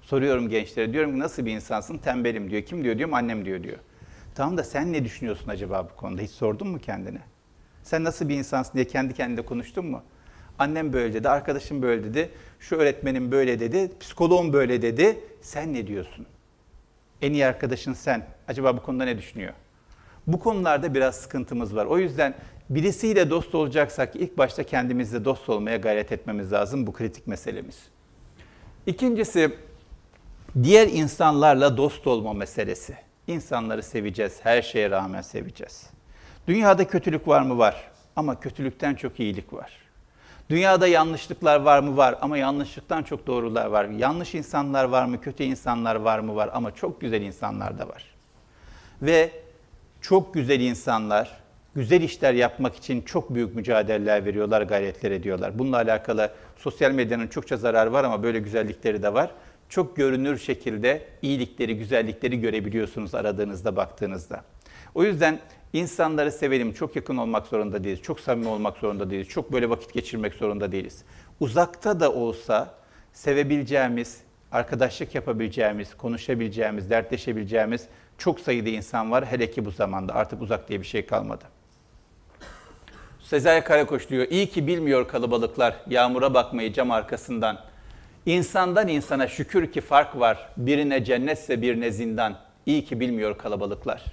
[0.03, 1.99] Soruyorum gençlere diyorum ki nasıl bir insansın?
[1.99, 2.63] Tembelim diyor.
[2.63, 2.99] Kim diyor?
[2.99, 3.79] Diyorum annem diyor diyor.
[4.35, 6.23] Tamam da sen ne düşünüyorsun acaba bu konuda?
[6.23, 7.21] Hiç sordun mu kendine?
[7.83, 10.03] Sen nasıl bir insansın diye kendi kendine konuştun mu?
[10.59, 15.21] Annem böyle dedi, arkadaşım böyle dedi, şu öğretmenim böyle dedi, psikoloğum böyle dedi.
[15.41, 16.27] Sen ne diyorsun?
[17.23, 18.27] En iyi arkadaşın sen.
[18.49, 19.53] Acaba bu konuda ne düşünüyor?
[20.27, 21.87] Bu konularda biraz sıkıntımız var.
[21.87, 22.35] O yüzden
[22.71, 26.87] birisiyle dost olacaksak ilk başta kendimizle dost olmaya gayret etmemiz lazım.
[26.87, 27.77] Bu kritik meselemiz.
[28.87, 29.53] İkincisi
[30.63, 32.97] Diğer insanlarla dost olma meselesi.
[33.27, 35.91] İnsanları seveceğiz, her şeye rağmen seveceğiz.
[36.49, 37.59] Dünyada kötülük var mı?
[37.59, 37.91] Var.
[38.17, 39.86] Ama kötülükten çok iyilik var.
[40.51, 41.97] Dünyada yanlışlıklar var mı?
[41.97, 42.19] Var.
[42.21, 43.85] Ama yanlışlıktan çok doğrular var.
[43.85, 45.21] Yanlış insanlar var mı?
[45.21, 46.37] Kötü insanlar var mı?
[46.37, 46.51] Var.
[46.53, 48.05] Ama çok güzel insanlar da var.
[49.03, 49.31] Ve
[50.01, 51.37] çok güzel insanlar,
[51.75, 55.59] güzel işler yapmak için çok büyük mücadeleler veriyorlar, gayretler ediyorlar.
[55.59, 59.31] Bununla alakalı sosyal medyanın çokça zararı var ama böyle güzellikleri de var
[59.69, 64.45] çok görünür şekilde iyilikleri, güzellikleri görebiliyorsunuz aradığınızda, baktığınızda.
[64.95, 65.39] O yüzden
[65.73, 69.93] insanları sevelim, çok yakın olmak zorunda değiliz, çok samimi olmak zorunda değiliz, çok böyle vakit
[69.93, 71.05] geçirmek zorunda değiliz.
[71.41, 72.75] Uzakta da olsa
[73.13, 74.21] sevebileceğimiz,
[74.53, 77.87] arkadaşlık yapabileceğimiz, konuşabileceğimiz, dertleşebileceğimiz
[78.19, 79.27] çok sayıda insan var.
[79.27, 81.45] Hele ki bu zamanda artık uzak diye bir şey kalmadı.
[83.23, 87.77] Sezai Karakoç diyor, iyi ki bilmiyor kalabalıklar yağmura bakmayı cam arkasından.''
[88.27, 90.49] İnsandan insana şükür ki fark var.
[90.57, 92.39] Birine cennetse birine zindan.
[92.67, 94.05] İyi ki bilmiyor kalabalıklar.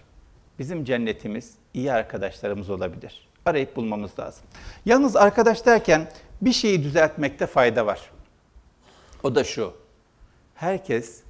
[0.59, 3.27] Bizim cennetimiz iyi arkadaşlarımız olabilir.
[3.45, 4.43] Arayıp bulmamız lazım.
[4.85, 6.07] Yalnız arkadaş derken
[6.41, 8.11] Bir şeyi düzeltmekte fayda var.
[9.23, 9.73] O da şu.
[10.55, 11.21] Herkes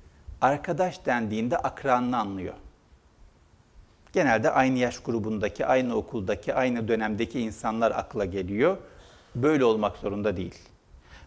[0.41, 2.53] arkadaş dendiğinde akranını anlıyor.
[4.13, 8.77] Genelde aynı yaş grubundaki, aynı okuldaki, aynı dönemdeki insanlar akla geliyor.
[9.35, 10.55] Böyle olmak zorunda değil.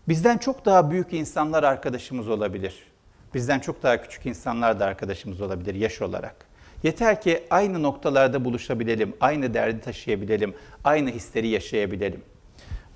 [0.09, 2.83] Bizden çok daha büyük insanlar arkadaşımız olabilir.
[3.35, 6.46] Bizden çok daha küçük insanlar da arkadaşımız olabilir yaş olarak.
[6.83, 12.23] Yeter ki aynı noktalarda buluşabilelim, aynı derdi taşıyabilelim, aynı hisleri yaşayabilelim.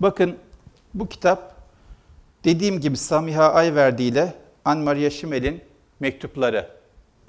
[0.00, 0.36] Bakın
[0.94, 1.54] bu kitap
[2.44, 5.60] dediğim gibi Samiha Ayverdi ile Anne Maria Schimmel'in
[6.00, 6.68] mektupları.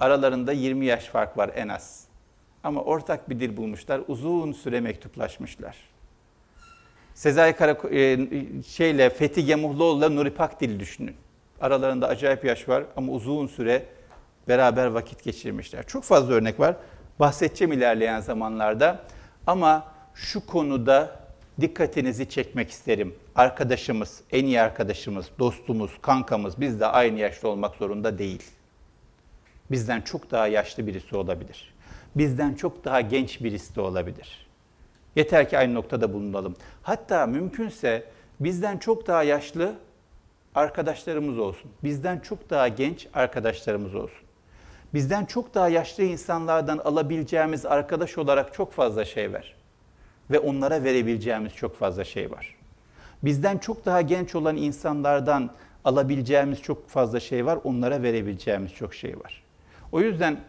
[0.00, 2.04] Aralarında 20 yaş fark var en az.
[2.64, 4.00] Ama ortak bir dil bulmuşlar.
[4.08, 5.76] Uzun süre mektuplaşmışlar.
[7.14, 8.18] Sezai Karak e,
[8.66, 11.14] şeyle Fethi Gemuhluoğlu'la Nuri Pakdil'i düşünün.
[11.60, 13.86] Aralarında acayip yaş var ama uzun süre
[14.48, 15.86] beraber vakit geçirmişler.
[15.86, 16.76] Çok fazla örnek var.
[17.20, 19.00] Bahsedeceğim ilerleyen zamanlarda.
[19.46, 21.20] Ama şu konuda
[21.60, 23.14] dikkatinizi çekmek isterim.
[23.34, 28.42] Arkadaşımız, en iyi arkadaşımız, dostumuz, kankamız biz de aynı yaşta olmak zorunda değil.
[29.70, 31.74] Bizden çok daha yaşlı birisi olabilir.
[32.14, 34.46] Bizden çok daha genç birisi de olabilir.
[35.16, 36.56] Yeter ki aynı noktada bulunalım.
[36.82, 38.04] Hatta mümkünse
[38.40, 39.74] bizden çok daha yaşlı
[40.54, 41.70] arkadaşlarımız olsun.
[41.84, 44.21] Bizden çok daha genç arkadaşlarımız olsun.
[44.94, 49.56] Bizden çok daha yaşlı insanlardan alabileceğimiz arkadaş olarak çok fazla şey var.
[50.30, 52.54] Ve onlara verebileceğimiz çok fazla şey var.
[53.22, 55.50] Bizden çok daha genç olan insanlardan
[55.84, 57.58] alabileceğimiz çok fazla şey var.
[57.64, 59.42] Onlara verebileceğimiz çok şey var.
[59.92, 60.40] O yüzden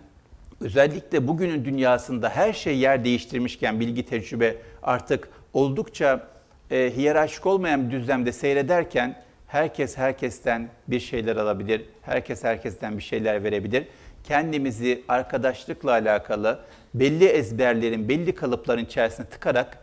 [0.61, 6.27] özellikle bugünün dünyasında her şey yer değiştirmişken bilgi tecrübe artık oldukça
[6.71, 13.43] e, hiyerarşik olmayan bir düzlemde seyrederken herkes herkesten bir şeyler alabilir, herkes herkesten bir şeyler
[13.43, 13.87] verebilir.
[14.23, 16.59] Kendimizi arkadaşlıkla alakalı
[16.93, 19.77] belli ezberlerin, belli kalıpların içerisine tıkarak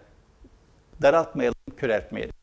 [1.03, 2.35] daraltmayalım, köreltmeyelim.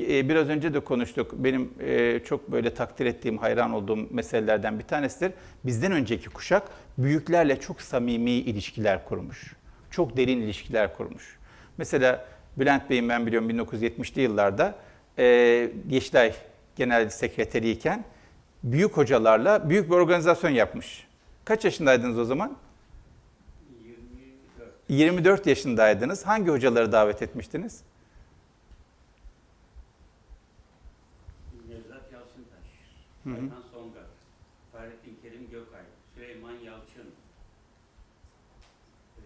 [0.00, 1.32] E, biraz önce de konuştuk.
[1.32, 5.32] Benim e, çok böyle takdir ettiğim, hayran olduğum meselelerden bir tanesidir.
[5.64, 6.62] Bizden önceki kuşak
[6.98, 9.54] büyüklerle çok samimi ilişkiler kurmuş.
[9.90, 11.38] Çok derin ilişkiler kurmuş.
[11.78, 12.24] Mesela
[12.56, 14.74] Bülent Bey'in ben biliyorum 1970'li yıllarda
[15.18, 15.24] e,
[15.88, 16.32] Yeşilay
[16.76, 18.04] Genel Sekreteriyken
[18.62, 21.06] büyük hocalarla büyük bir organizasyon yapmış.
[21.46, 22.56] Kaç yaşındaydınız o zaman?
[23.84, 24.70] 24.
[24.88, 26.26] 24 yaşındaydınız.
[26.26, 27.82] Hangi hocaları davet etmiştiniz?
[31.68, 32.66] Nevzat Yalçıntaş,
[33.26, 34.02] Ayhan Songar,
[34.72, 35.80] Fahrettin Kerim Gökay,
[36.14, 37.10] Süleyman Yalçın,
[39.18, 39.22] ee,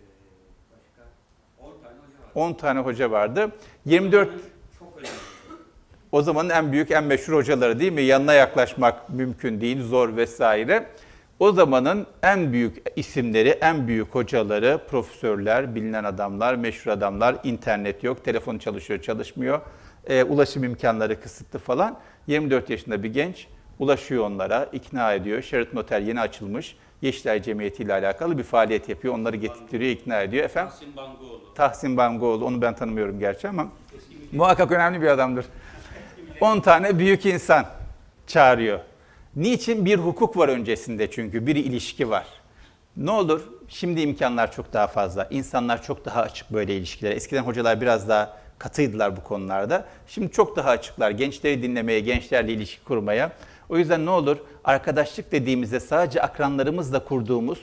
[0.72, 1.02] başka
[1.59, 2.48] 10 tane hoca var.
[2.48, 3.50] 10 tane hoca vardı.
[3.85, 4.30] 24
[4.78, 5.11] Çok önemli.
[6.12, 8.02] o zamanın en büyük, en meşhur hocaları değil mi?
[8.02, 10.90] Yanına yaklaşmak mümkün değil, zor vesaire.
[11.40, 18.24] O zamanın en büyük isimleri, en büyük hocaları, profesörler, bilinen adamlar, meşhur adamlar, internet yok,
[18.24, 19.61] telefon çalışıyor, çalışmıyor,
[20.07, 21.98] e, ulaşım imkanları kısıtlı falan.
[22.26, 23.46] 24 yaşında bir genç
[23.79, 25.42] ulaşıyor onlara, ikna ediyor.
[25.42, 29.14] Sheraton Otel yeni açılmış, Yeşilay Cemiyeti ile alakalı bir faaliyet yapıyor.
[29.14, 30.44] Onları getirtiyor, ikna ediyor.
[30.44, 30.72] Efendim?
[30.72, 31.55] Tahsin Bangoğlu.
[31.55, 33.68] Tahsin Bangoğlu, onu ben tanımıyorum gerçi ama
[34.33, 35.44] muhakkak önemli bir adamdır.
[36.40, 37.66] 10 tane büyük insan
[38.26, 38.81] çağırıyor.
[39.36, 39.84] Niçin?
[39.84, 42.26] Bir hukuk var öncesinde çünkü, bir ilişki var.
[42.96, 43.42] Ne olur?
[43.68, 45.28] Şimdi imkanlar çok daha fazla.
[45.30, 47.14] İnsanlar çok daha açık böyle ilişkilere.
[47.14, 49.84] Eskiden hocalar biraz daha katıydılar bu konularda.
[50.06, 51.10] Şimdi çok daha açıklar.
[51.10, 53.32] Gençleri dinlemeye, gençlerle ilişki kurmaya.
[53.68, 54.36] O yüzden ne olur?
[54.64, 57.58] Arkadaşlık dediğimizde sadece akranlarımızla kurduğumuz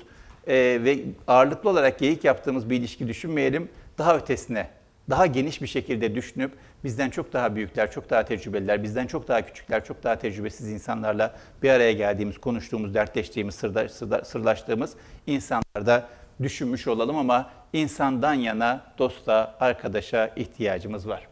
[0.48, 0.54] e,
[0.84, 3.70] ve ağırlıklı olarak geyik yaptığımız bir ilişki düşünmeyelim.
[3.98, 4.70] Daha ötesine,
[5.10, 6.52] daha geniş bir şekilde düşünüp
[6.84, 11.36] bizden çok daha büyükler, çok daha tecrübeliler, bizden çok daha küçükler, çok daha tecrübesiz insanlarla
[11.64, 14.94] bir araya geldiğimiz, konuştuğumuz, dertleştiğimiz, sırda, sırda, sırlaştığımız
[15.28, 16.08] insanlarda
[16.42, 21.28] düşünmüş olalım ama insandan yana dosta, arkadaşa ihtiyacımız var.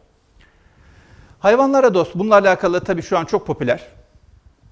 [1.38, 3.86] Hayvanlara dost, bununla alakalı tabii şu an çok popüler.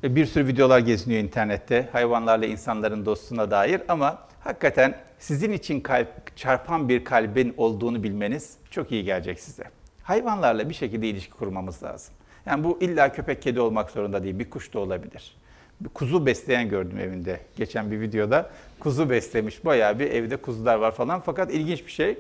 [0.05, 6.37] E, Bir sürü videolar geziniyor internette hayvanlarla insanların dostluğuna dair ama hakikaten sizin için kalp,
[6.37, 9.65] çarpan bir kalbin olduğunu bilmeniz çok iyi gelecek size.
[10.05, 12.15] Hayvanlarla bir şekilde ilişki kurmamız lazım.
[12.47, 15.37] Yani bu illa köpek kedi olmak zorunda değil, bir kuş da olabilir.
[15.81, 18.51] Bir kuzu besleyen gördüm evinde geçen bir videoda.
[18.81, 21.21] Kuzu beslemiş, bayağı bir evde kuzular var falan.
[21.21, 22.19] Fakat ilginç bir şey,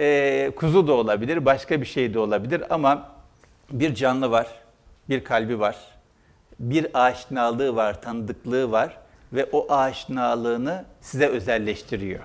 [0.00, 3.08] Ee, kuzu da olabilir, başka bir şey de olabilir ama
[3.70, 4.46] bir canlı var,
[5.08, 5.76] bir kalbi var,
[6.60, 8.98] bir aşinalığı var, tanıdıklığı var
[9.32, 12.20] ve o aşinalığını size özelleştiriyor.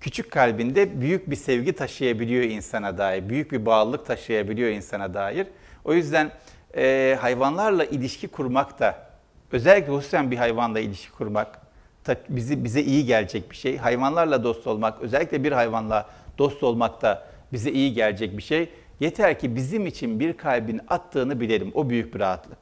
[0.00, 5.46] Küçük kalbinde büyük bir sevgi taşıyabiliyor insana dair, büyük bir bağlılık taşıyabiliyor insana dair.
[5.84, 6.30] O yüzden
[6.76, 9.08] e, hayvanlarla ilişki kurmak da,
[9.52, 11.60] özellikle hususen bir hayvanla ilişki kurmak
[12.04, 13.76] ta- bizi bize iyi gelecek bir şey.
[13.76, 16.08] Hayvanlarla dost olmak, özellikle bir hayvanla
[16.38, 18.68] dost olmak da bize iyi gelecek bir şey.
[19.00, 21.70] Yeter ki bizim için bir kalbin attığını bilelim.
[21.74, 22.58] O büyük bir rahatlık.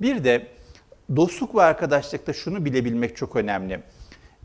[0.00, 0.46] Bir de
[1.16, 3.80] dostluk ve arkadaşlıkta şunu bilebilmek çok önemli.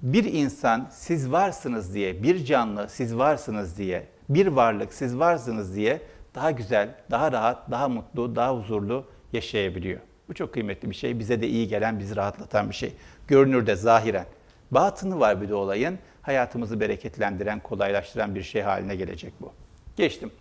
[0.06, 6.02] Bir insan siz varsınız diye, bir canlı siz varsınız diye, bir varlık siz varsınız diye
[6.36, 10.00] daha güzel, daha rahat, daha mutlu, daha huzurlu yaşayabiliyor.
[10.30, 11.20] Bu çok kıymetli bir şey.
[11.20, 12.94] Bize de iyi gelen, bizi rahatlatan bir şey.
[13.28, 14.26] Görünürde, zahiren.
[14.72, 16.00] Batını var bir de olayın.
[16.22, 19.52] Hayatımızı bereketlendiren, kolaylaştıran bir şey haline gelecek bu.
[19.96, 20.32] Geçtim.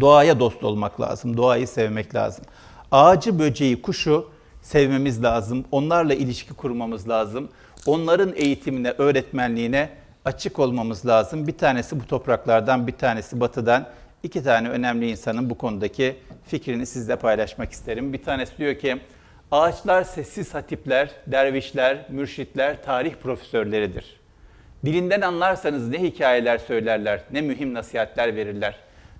[0.00, 2.44] Doğaya dost olmak lazım, doğayı sevmek lazım.
[2.92, 4.30] Ağacı, böceği, kuşu
[4.62, 5.64] sevmemiz lazım.
[5.70, 7.48] Onlarla ilişki kurmamız lazım.
[7.86, 9.88] Onların eğitimine, öğretmenliğine
[10.24, 11.46] açık olmamız lazım.
[11.46, 13.88] Bir tanesi bu topraklardan, bir tanesi batıdan.
[14.22, 18.12] İki tane önemli insanın bu konudaki fikrini sizle paylaşmak isterim.
[18.12, 18.96] Bir tanesi diyor ki,
[19.50, 24.20] ağaçlar sessiz hatipler, dervişler, mürşitler, tarih profesörleridir.
[24.84, 28.76] Dilinden anlarsanız ne hikayeler söylerler, ne mühim nasihatler verirler.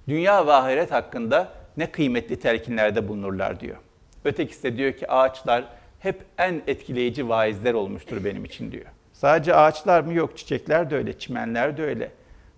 [0.09, 3.77] Dünya ve ahiret hakkında ne kıymetli telkinlerde bulunurlar diyor.
[4.25, 5.65] Ötekisi de diyor ki ağaçlar
[5.99, 8.87] hep en etkileyici vaizler olmuştur benim için diyor.
[9.13, 10.13] Sadece ağaçlar mı?
[10.13, 12.13] Yok çiçekler de öyle, çimenler de öyle,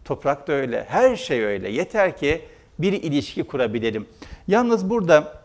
[0.05, 1.71] toprak da öyle, her şey öyle.
[1.71, 2.41] Yeter ki
[2.79, 4.07] bir ilişki kurabilelim.
[4.49, 5.43] Yalnız burada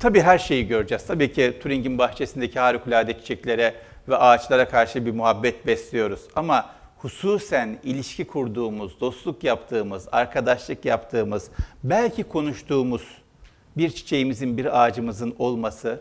[0.00, 1.06] tabii her şeyi göreceğiz.
[1.06, 3.74] Tabii ki Turing'in bahçesindeki harikulade çiçeklere
[4.08, 6.20] ve ağaçlara karşı bir muhabbet besliyoruz.
[6.36, 11.50] Ama hususen ilişki kurduğumuz, dostluk yaptığımız, arkadaşlık yaptığımız,
[11.84, 13.02] belki konuştuğumuz
[13.80, 16.00] bir çiçeğimizin, bir ağacımızın olması,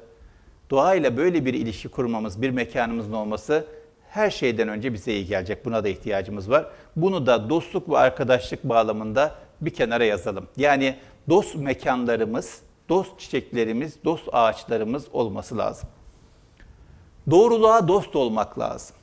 [0.70, 3.66] doğayla böyle bir ilişki kurmamız, bir mekanımızın olması
[4.10, 5.66] her şeyden önce bize iyi gelecek.
[5.66, 6.66] Buna da ihtiyacımız var.
[6.96, 10.48] Bunu da dostluk ve arkadaşlık bağlamında bir kenara yazalım.
[10.58, 10.96] Yani
[11.30, 15.90] dost mekanlarımız, dost çiçeklerimiz, dost ağaçlarımız olması lazım.
[17.30, 18.96] Doğruluğa dost olmak lazım.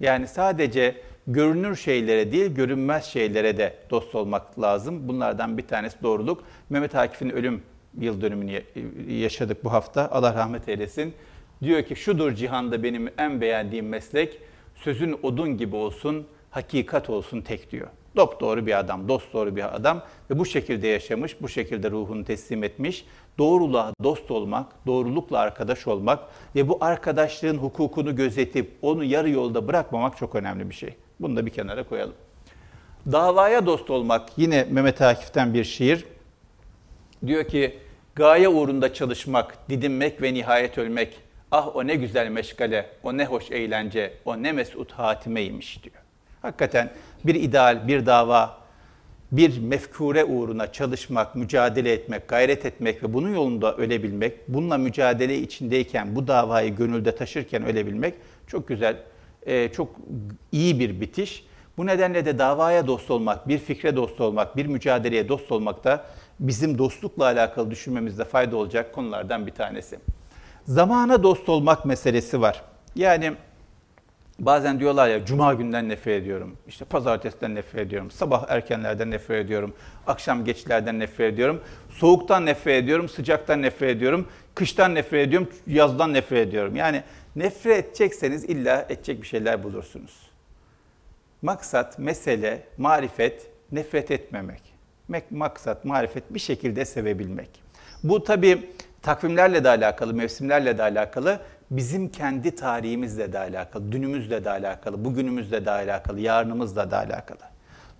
[0.00, 5.08] Yani sadece görünür şeylere değil, görünmez şeylere de dost olmak lazım.
[5.08, 6.42] Bunlardan bir tanesi doğruluk.
[6.70, 7.62] Mehmet Akif'in ölüm
[8.00, 8.62] yıl dönümünü
[9.08, 10.08] yaşadık bu hafta.
[10.10, 11.14] Allah rahmet eylesin.
[11.62, 14.38] Diyor ki şudur cihanda benim en beğendiğim meslek.
[14.74, 17.88] Sözün odun gibi olsun, hakikat olsun tek diyor.
[18.16, 22.24] Dop doğru bir adam, dost doğru bir adam ve bu şekilde yaşamış, bu şekilde ruhunu
[22.24, 23.04] teslim etmiş.
[23.38, 26.20] Doğruluğa dost olmak, doğrulukla arkadaş olmak
[26.54, 30.94] ve bu arkadaşlığın hukukunu gözetip onu yarı yolda bırakmamak çok önemli bir şey.
[31.20, 32.14] Bunu da bir kenara koyalım.
[33.12, 36.04] Davaya dost olmak yine Mehmet Akif'ten bir şiir.
[37.26, 37.78] Diyor ki
[38.16, 41.18] gaye uğrunda çalışmak, didinmek ve nihayet ölmek.
[41.50, 45.96] Ah o ne güzel meşgale, o ne hoş eğlence, o ne mesut hatimeymiş diyor.
[46.42, 46.90] Hakikaten
[47.24, 48.58] bir ideal, bir dava,
[49.32, 56.16] bir mefkure uğruna çalışmak, mücadele etmek, gayret etmek ve bunun yolunda ölebilmek, bununla mücadele içindeyken,
[56.16, 58.14] bu davayı gönülde taşırken ölebilmek
[58.46, 58.96] çok güzel,
[59.46, 59.96] e, çok
[60.52, 61.44] iyi bir bitiş.
[61.76, 66.04] Bu nedenle de davaya dost olmak, bir fikre dost olmak, bir mücadeleye dost olmak da
[66.40, 69.98] bizim dostlukla alakalı düşünmemizde fayda olacak konulardan bir tanesi.
[70.64, 72.62] Zamana dost olmak meselesi var.
[72.94, 73.32] Yani
[74.38, 79.74] bazen diyorlar ya cuma günden nefret ediyorum, işte pazartesiden nefret ediyorum, sabah erkenlerden nefret ediyorum,
[80.06, 86.48] akşam geçlerden nefret ediyorum, soğuktan nefret ediyorum, sıcaktan nefret ediyorum, kıştan nefret ediyorum, yazdan nefret
[86.48, 86.76] ediyorum.
[86.76, 87.02] Yani
[87.36, 90.30] nefret edecekseniz illa edecek bir şeyler bulursunuz.
[91.42, 94.75] Maksat, mesele, marifet, nefret etmemek.
[95.30, 97.50] Maksat, marifet bir şekilde sevebilmek.
[98.02, 98.70] Bu tabi
[99.02, 101.40] takvimlerle de alakalı, mevsimlerle de alakalı,
[101.70, 107.38] bizim kendi tarihimizle de alakalı, dünümüzle de alakalı, bugünümüzle de alakalı, yarınımızla da alakalı.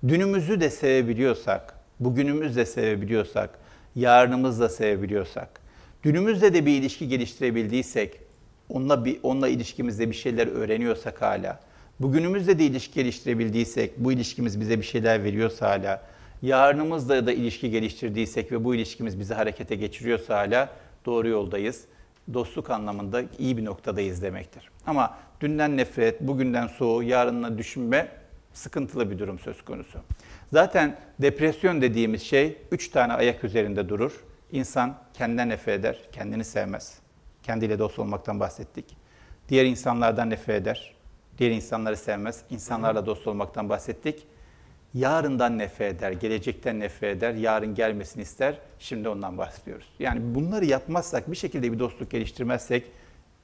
[0.08, 3.50] Dünümüzü de sevebiliyorsak, bugünümüzü de sevebiliyorsak,
[3.94, 5.60] yarınımızı da sevebiliyorsak,
[6.04, 8.20] dünümüzle de bir ilişki geliştirebildiysek,
[8.68, 11.60] onunla bir onunla ilişkimizde bir şeyler öğreniyorsak hala,
[12.00, 16.02] bugünümüzde de ilişki geliştirebildiysek, bu ilişkimiz bize bir şeyler veriyorsa hala,
[16.42, 20.70] yarınımızla da ilişki geliştirdiysek ve bu ilişkimiz bizi harekete geçiriyorsa hala
[21.06, 21.84] doğru yoldayız.
[22.34, 24.70] Dostluk anlamında iyi bir noktadayız demektir.
[24.86, 28.08] Ama dünden nefret, bugünden soğuğu, yarınla düşünme
[28.52, 29.98] sıkıntılı bir durum söz konusu.
[30.52, 34.24] Zaten depresyon dediğimiz şey üç tane ayak üzerinde durur.
[34.52, 36.98] İnsan kendinden nefret eder, kendini sevmez.
[37.42, 38.96] Kendiyle dost olmaktan bahsettik.
[39.48, 40.94] Diğer insanlardan nefret eder,
[41.38, 42.42] diğer insanları sevmez.
[42.50, 44.26] İnsanlarla dost olmaktan bahsettik
[44.96, 48.58] yarından nefret eder, gelecekten nefret eder, yarın gelmesini ister.
[48.78, 49.86] Şimdi ondan bahsediyoruz.
[49.98, 52.86] Yani bunları yapmazsak, bir şekilde bir dostluk geliştirmezsek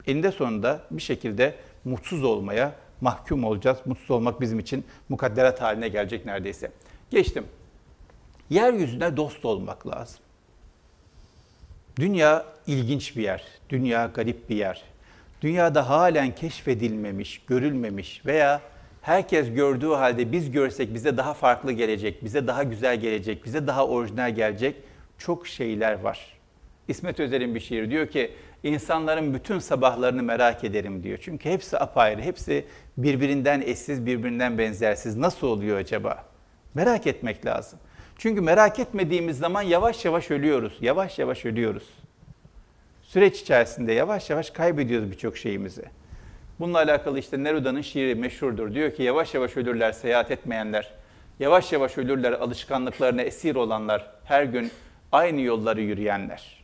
[0.07, 3.79] eninde sonunda bir şekilde mutsuz olmaya mahkum olacağız.
[3.85, 6.71] Mutsuz olmak bizim için mukadderat haline gelecek neredeyse.
[7.11, 7.45] Geçtim.
[8.51, 10.21] Yeryüzüne dost olmak lazım.
[11.97, 13.45] Dünya ilginç bir yer.
[13.69, 14.83] Dünya garip bir yer.
[15.43, 18.61] Dünyada halen keşfedilmemiş, görülmemiş veya
[19.03, 23.87] Herkes gördüğü halde biz görsek bize daha farklı gelecek, bize daha güzel gelecek, bize daha
[23.87, 24.77] orijinal gelecek
[25.19, 26.39] çok şeyler var.
[26.89, 28.31] İsmet Özel'in bir şiiri diyor ki
[28.63, 31.19] insanların bütün sabahlarını merak ederim diyor.
[31.23, 32.65] Çünkü hepsi apayrı, hepsi
[32.97, 35.17] birbirinden eşsiz, birbirinden benzersiz.
[35.17, 36.25] Nasıl oluyor acaba?
[36.75, 37.79] Merak etmek lazım.
[38.19, 40.79] Çünkü merak etmediğimiz zaman yavaş yavaş ölüyoruz.
[40.81, 41.89] Yavaş yavaş ölüyoruz.
[43.03, 45.85] Süreç içerisinde yavaş yavaş kaybediyoruz birçok şeyimizi.
[46.61, 48.75] Bununla alakalı işte Neruda'nın şiiri meşhurdur.
[48.75, 50.93] Diyor ki yavaş yavaş ölürler seyahat etmeyenler.
[51.41, 54.11] Yavaş yavaş ölürler alışkanlıklarına esir olanlar.
[54.25, 54.71] Her gün
[55.13, 56.63] aynı yolları yürüyenler.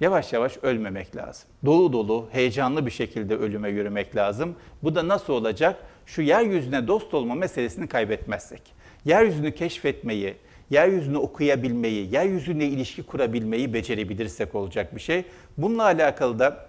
[0.00, 1.48] Yavaş yavaş ölmemek lazım.
[1.64, 4.56] Dolu dolu, heyecanlı bir şekilde ölüme yürümek lazım.
[4.82, 5.76] Bu da nasıl olacak?
[6.06, 8.62] Şu yeryüzüne dost olma meselesini kaybetmezsek.
[9.04, 10.34] Yeryüzünü keşfetmeyi,
[10.70, 15.24] yeryüzünü okuyabilmeyi, yeryüzüne ilişki kurabilmeyi becerebilirsek olacak bir şey.
[15.58, 16.66] Bununla alakalı da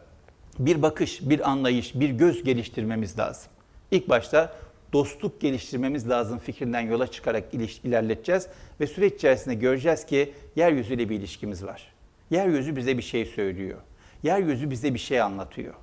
[0.59, 3.51] bir bakış, bir anlayış, bir göz geliştirmemiz lazım.
[3.91, 4.53] İlk başta
[4.93, 7.43] dostluk geliştirmemiz lazım fikrinden yola çıkarak
[7.83, 8.47] ilerleteceğiz
[8.79, 11.93] ve süreç içerisinde göreceğiz ki yeryüzüyle bir ilişkimiz var.
[12.29, 13.77] Yeryüzü bize bir şey söylüyor.
[14.23, 15.73] Yeryüzü bize bir şey anlatıyor.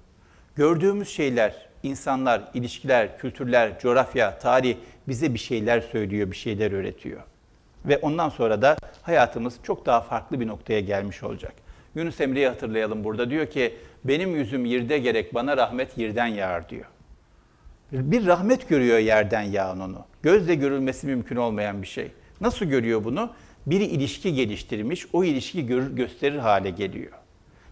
[0.56, 4.76] Gördüğümüz şeyler, insanlar, ilişkiler, kültürler, coğrafya, tarih
[5.08, 7.20] bize bir şeyler söylüyor, bir şeyler öğretiyor.
[7.85, 11.52] Ve ondan sonra da hayatımız çok daha farklı bir noktaya gelmiş olacak.
[11.94, 13.30] Yunus Emre'yi hatırlayalım burada.
[13.30, 13.74] Diyor ki
[14.05, 16.85] benim yüzüm yirde gerek bana rahmet yerden yağar diyor.
[17.93, 20.05] Bir rahmet görüyor yerden yağan onu.
[20.23, 22.11] Gözle görülmesi mümkün olmayan bir şey.
[22.41, 23.31] Nasıl görüyor bunu?
[23.67, 27.12] Biri ilişki geliştirmiş, o ilişki görür, gösterir hale geliyor.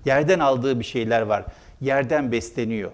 [0.04, 1.44] Yerden aldığı bir şeyler var.
[1.80, 2.90] Yerden besleniyor.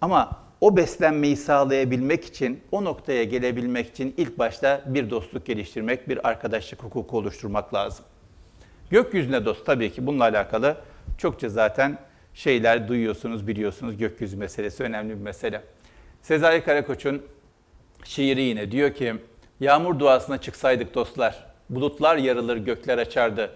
[0.00, 6.28] Ama o beslenmeyi sağlayabilmek için, o noktaya gelebilmek için ilk başta bir dostluk geliştirmek, bir
[6.28, 8.04] arkadaşlık hukuku oluşturmak lazım.
[8.90, 10.76] Gökyüzüne dost tabii ki bununla alakalı
[11.18, 11.98] çokça zaten
[12.34, 13.96] şeyler duyuyorsunuz, biliyorsunuz.
[13.96, 15.62] Gökyüzü meselesi önemli bir mesele.
[16.22, 17.22] Sezai Karakoç'un
[18.04, 19.14] şiiri yine diyor ki,
[19.60, 23.50] Yağmur duasına çıksaydık dostlar, bulutlar yarılır, gökler açardı.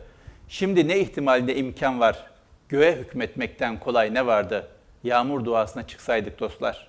[0.49, 2.27] Şimdi ne ihtimal ne imkan var,
[2.69, 4.69] göğe hükmetmekten kolay ne vardı?
[5.05, 6.89] Yağmur duasına çıksaydık dostlar.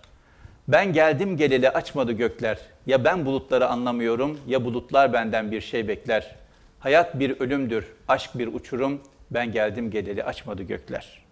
[0.68, 2.60] Ben geldim geleli açmadı gökler.
[2.86, 6.36] Ya ben bulutları anlamıyorum ya bulutlar benden bir şey bekler.
[6.80, 9.02] Hayat bir ölümdür, aşk bir uçurum.
[9.32, 11.25] Ben geldim geleli açmadı gökler.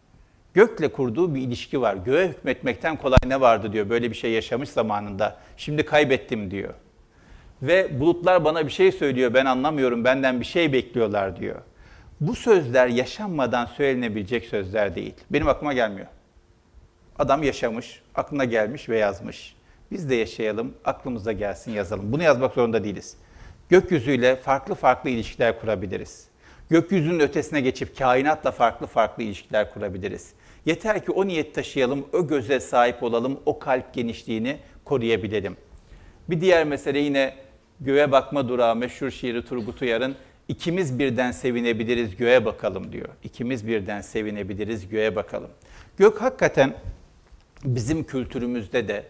[0.53, 1.95] Gökle kurduğu bir ilişki var.
[1.95, 3.89] Göğe hükmetmekten kolay ne vardı diyor.
[3.89, 5.37] Böyle bir şey yaşamış zamanında.
[5.57, 6.73] Şimdi kaybettim diyor.
[7.61, 9.33] Ve bulutlar bana bir şey söylüyor.
[9.33, 10.03] Ben anlamıyorum.
[10.03, 11.61] Benden bir şey bekliyorlar diyor.
[12.21, 15.13] Bu sözler yaşanmadan söylenebilecek sözler değil.
[15.29, 16.07] Benim aklıma gelmiyor.
[17.19, 19.55] Adam yaşamış, aklına gelmiş ve yazmış.
[19.91, 22.11] Biz de yaşayalım, aklımıza gelsin yazalım.
[22.11, 23.17] Bunu yazmak zorunda değiliz.
[23.69, 26.27] Gökyüzüyle farklı farklı ilişkiler kurabiliriz.
[26.69, 30.33] Gökyüzünün ötesine geçip kainatla farklı farklı ilişkiler kurabiliriz.
[30.65, 35.57] Yeter ki o niyet taşıyalım, o göze sahip olalım, o kalp genişliğini koruyabilelim.
[36.29, 37.35] Bir diğer mesele yine
[37.79, 40.15] göğe bakma durağı meşhur şiiri Turgut Uyar'ın
[40.47, 43.09] ikimiz birden sevinebiliriz göğe bakalım diyor.
[43.23, 45.49] İkimiz birden sevinebiliriz göğe bakalım.
[45.97, 46.73] Gök hakikaten
[47.63, 49.05] bizim kültürümüzde de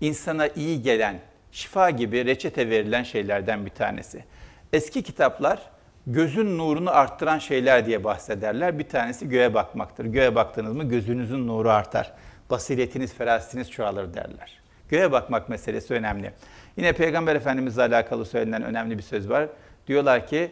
[0.00, 1.20] insana iyi gelen,
[1.52, 4.24] şifa gibi reçete verilen şeylerden bir tanesi.
[4.72, 5.70] Eski kitaplar
[6.06, 8.78] gözün nurunu arttıran şeyler diye bahsederler.
[8.78, 10.04] Bir tanesi göğe bakmaktır.
[10.04, 12.12] Göğe baktınız mı gözünüzün nuru artar.
[12.50, 14.60] Basiretiniz, ferasetiniz çoğalır derler.
[14.88, 16.32] Göğe bakmak meselesi önemli.
[16.76, 19.48] Yine Peygamber Efendimizle alakalı söylenen önemli bir söz var.
[19.86, 20.50] Diyorlar ki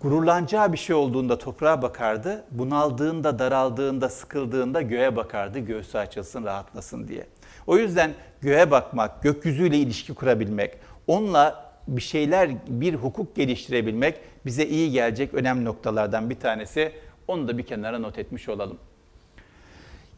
[0.00, 7.26] gururlanacağı bir şey olduğunda toprağa bakardı, bunaldığında, daraldığında, sıkıldığında göğe bakardı, göğsü açılsın, rahatlasın diye.
[7.66, 14.92] O yüzden göğe bakmak, gökyüzüyle ilişki kurabilmek, onunla bir şeyler, bir hukuk geliştirebilmek bize iyi
[14.92, 16.92] gelecek önemli noktalardan bir tanesi.
[17.28, 18.78] Onu da bir kenara not etmiş olalım.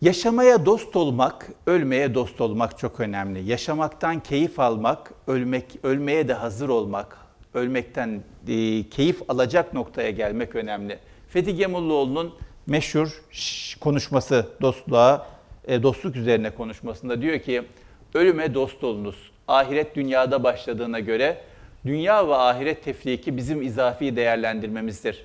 [0.03, 3.51] Yaşamaya dost olmak, ölmeye dost olmak çok önemli.
[3.51, 7.19] Yaşamaktan keyif almak, ölmek, ölmeye de hazır olmak,
[7.55, 10.99] ölmekten e, keyif alacak noktaya gelmek önemli.
[11.29, 12.35] Fethi Gemulluoğlu'nun
[12.67, 13.23] meşhur
[13.81, 15.27] konuşması dostluğa,
[15.65, 17.63] e, dostluk üzerine konuşmasında diyor ki,
[18.15, 19.31] ölüme dost olunuz.
[19.49, 21.41] Ahiret dünyada başladığına göre
[21.87, 25.25] dünya ve ahiret tefriki bizim izafi değerlendirmemizdir.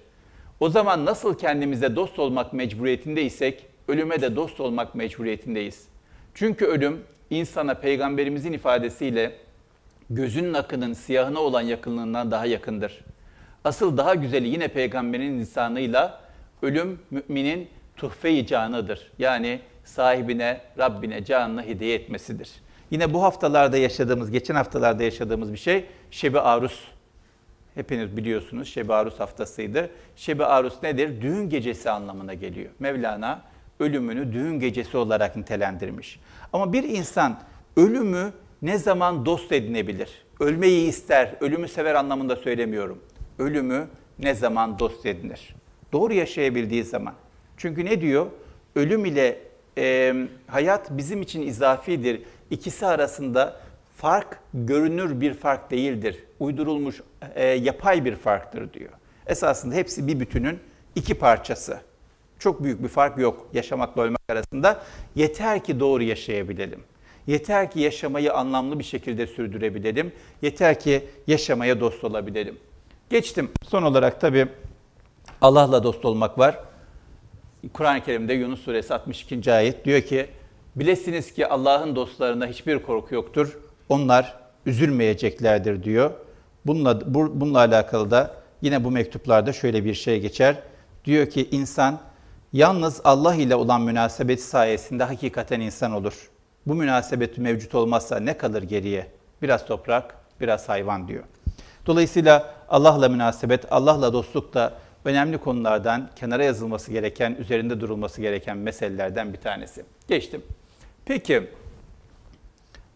[0.59, 5.87] O zaman nasıl kendimize dost olmak mecburiyetindeysek, ölüme de dost olmak mecburiyetindeyiz.
[6.33, 9.31] Çünkü ölüm insana peygamberimizin ifadesiyle
[10.09, 12.99] gözünün akının siyahına olan yakınlığından daha yakındır.
[13.63, 16.21] Asıl daha güzeli yine peygamberin lisanıyla
[16.61, 19.11] ölüm müminin tuhfe-i canıdır.
[19.19, 22.49] Yani sahibine, Rabbine canını hediye etmesidir.
[22.91, 26.79] Yine bu haftalarda yaşadığımız, geçen haftalarda yaşadığımız bir şey Şebi Arus.
[27.75, 29.89] Hepiniz biliyorsunuz Şebi Arus haftasıydı.
[30.15, 31.21] Şebi Arus nedir?
[31.21, 32.71] Düğün gecesi anlamına geliyor.
[32.79, 33.41] Mevlana
[33.79, 36.19] ölümünü düğün gecesi olarak nitelendirmiş.
[36.53, 37.39] Ama bir insan
[37.77, 40.09] ölümü ne zaman dost edinebilir?
[40.39, 42.99] Ölmeyi ister, ölümü sever anlamında söylemiyorum.
[43.39, 43.87] Ölümü
[44.19, 45.55] ne zaman dost edinir?
[45.91, 47.13] Doğru yaşayabildiği zaman.
[47.57, 48.27] Çünkü ne diyor?
[48.75, 49.39] Ölüm ile
[49.77, 50.15] e,
[50.47, 52.21] hayat bizim için izafidir.
[52.51, 53.59] İkisi arasında
[53.95, 56.23] fark görünür bir fark değildir.
[56.39, 57.01] Uydurulmuş
[57.35, 58.91] e, yapay bir farktır diyor.
[59.27, 60.59] Esasında hepsi bir bütünün
[60.95, 61.79] iki parçası.
[62.39, 64.83] Çok büyük bir fark yok yaşamakla ölmek arasında.
[65.15, 66.83] Yeter ki doğru yaşayabilelim.
[67.27, 70.11] Yeter ki yaşamayı anlamlı bir şekilde sürdürebilelim.
[70.41, 72.57] Yeter ki yaşamaya dost olabilelim.
[73.09, 73.51] Geçtim.
[73.63, 74.47] Son olarak tabii
[75.41, 76.59] Allah'la dost olmak var.
[77.73, 79.53] Kur'an-ı Kerim'de Yunus Suresi 62.
[79.53, 80.27] ayet diyor ki
[80.79, 83.57] Bilesiniz ki Allah'ın dostlarına hiçbir korku yoktur.
[83.89, 86.11] Onlar üzülmeyeceklerdir diyor.
[86.65, 90.55] Bununla, bu, bununla alakalı da yine bu mektuplarda şöyle bir şey geçer.
[91.05, 91.99] Diyor ki insan
[92.53, 96.29] yalnız Allah ile olan münasebeti sayesinde hakikaten insan olur.
[96.67, 99.07] Bu münasebet mevcut olmazsa ne kalır geriye?
[99.41, 101.23] Biraz toprak, biraz hayvan diyor.
[101.85, 104.73] Dolayısıyla Allah'la münasebet, Allah'la dostluk da
[105.05, 109.85] önemli konulardan, kenara yazılması gereken, üzerinde durulması gereken meselelerden bir tanesi.
[110.07, 110.41] Geçtim.
[111.07, 111.43] Peki,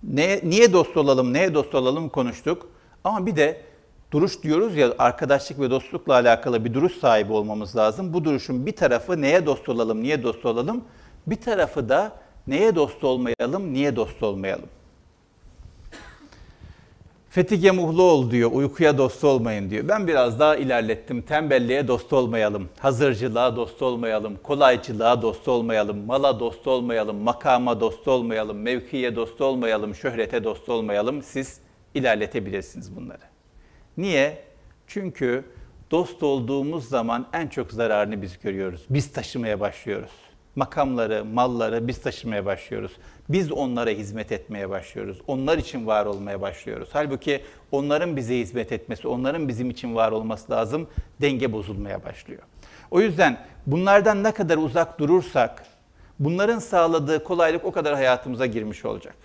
[0.03, 2.67] ne, niye dost olalım, neye dost olalım konuştuk.
[3.03, 3.61] Ama bir de
[4.11, 8.13] duruş diyoruz ya, arkadaşlık ve dostlukla alakalı bir duruş sahibi olmamız lazım.
[8.13, 10.83] Bu duruşun bir tarafı neye dost olalım, niye dost olalım?
[11.27, 12.11] Bir tarafı da
[12.47, 14.69] neye dost olmayalım, niye dost olmayalım?
[17.31, 19.87] Fetike muhlu ol diyor, uykuya dost olmayın diyor.
[19.87, 21.21] Ben biraz daha ilerlettim.
[21.21, 28.61] Tembelliğe dost olmayalım, hazırcılığa dost olmayalım, kolaycılığa dost olmayalım, mala dost olmayalım, makama dost olmayalım,
[28.61, 31.21] mevkiye dost olmayalım, şöhrete dost olmayalım.
[31.23, 31.59] Siz
[31.93, 33.23] ilerletebilirsiniz bunları.
[33.97, 34.37] Niye?
[34.87, 35.43] Çünkü
[35.91, 38.85] dost olduğumuz zaman en çok zararını biz görüyoruz.
[38.89, 40.30] Biz taşımaya başlıyoruz.
[40.55, 42.91] Makamları, malları biz taşımaya başlıyoruz.
[43.29, 45.21] Biz onlara hizmet etmeye başlıyoruz.
[45.27, 46.89] Onlar için var olmaya başlıyoruz.
[46.93, 47.41] Halbuki
[47.71, 50.87] onların bize hizmet etmesi, onların bizim için var olması lazım.
[51.21, 52.41] Denge bozulmaya başlıyor.
[52.91, 55.65] O yüzden bunlardan ne kadar uzak durursak,
[56.19, 59.15] bunların sağladığı kolaylık o kadar hayatımıza girmiş olacak.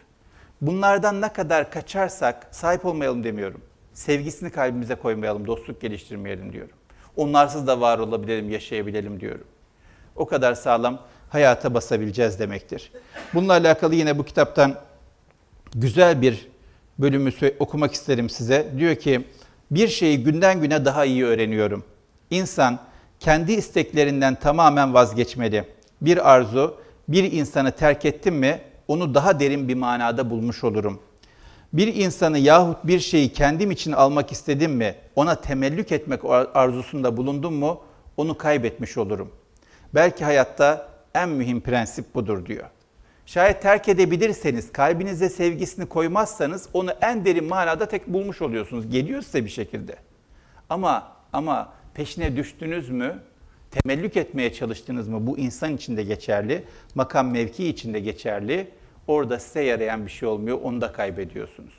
[0.61, 3.61] Bunlardan ne kadar kaçarsak sahip olmayalım demiyorum.
[3.93, 6.77] Sevgisini kalbimize koymayalım, dostluk geliştirmeyelim diyorum.
[7.17, 9.45] Onlarsız da var olabilelim, yaşayabilelim diyorum.
[10.17, 10.99] O kadar sağlam
[11.29, 12.93] hayata basabileceğiz demektir.
[13.35, 14.75] Bununla alakalı yine bu kitaptan
[15.75, 16.49] güzel bir
[16.99, 18.67] bölümü okumak isterim size.
[18.79, 19.25] Diyor ki,
[19.71, 21.85] bir şeyi günden güne daha iyi öğreniyorum.
[22.31, 22.79] İnsan
[23.21, 25.65] kendi isteklerinden tamamen vazgeçmeli.
[26.01, 31.01] Bir arzu, bir insanı terk ettim mi onu daha derin bir manada bulmuş olurum.
[31.73, 36.21] Bir insanı yahut bir şeyi kendim için almak istedim mi, ona temellük etmek
[36.55, 37.81] arzusunda bulundum mu,
[38.17, 39.33] onu kaybetmiş olurum.
[39.95, 42.65] Belki hayatta en mühim prensip budur diyor.
[43.27, 48.91] Şayet terk edebilirseniz, kalbinize sevgisini koymazsanız onu en derin manada tek bulmuş oluyorsunuz.
[48.91, 49.97] Geliyor size bir şekilde.
[50.71, 53.23] Ama ama peşine düştünüz mü,
[53.71, 56.65] temellük etmeye çalıştınız mı bu insan için de geçerli,
[56.95, 58.71] makam mevki için de geçerli.
[59.07, 61.75] Orada size yarayan bir şey olmuyor, onu da kaybediyorsunuz.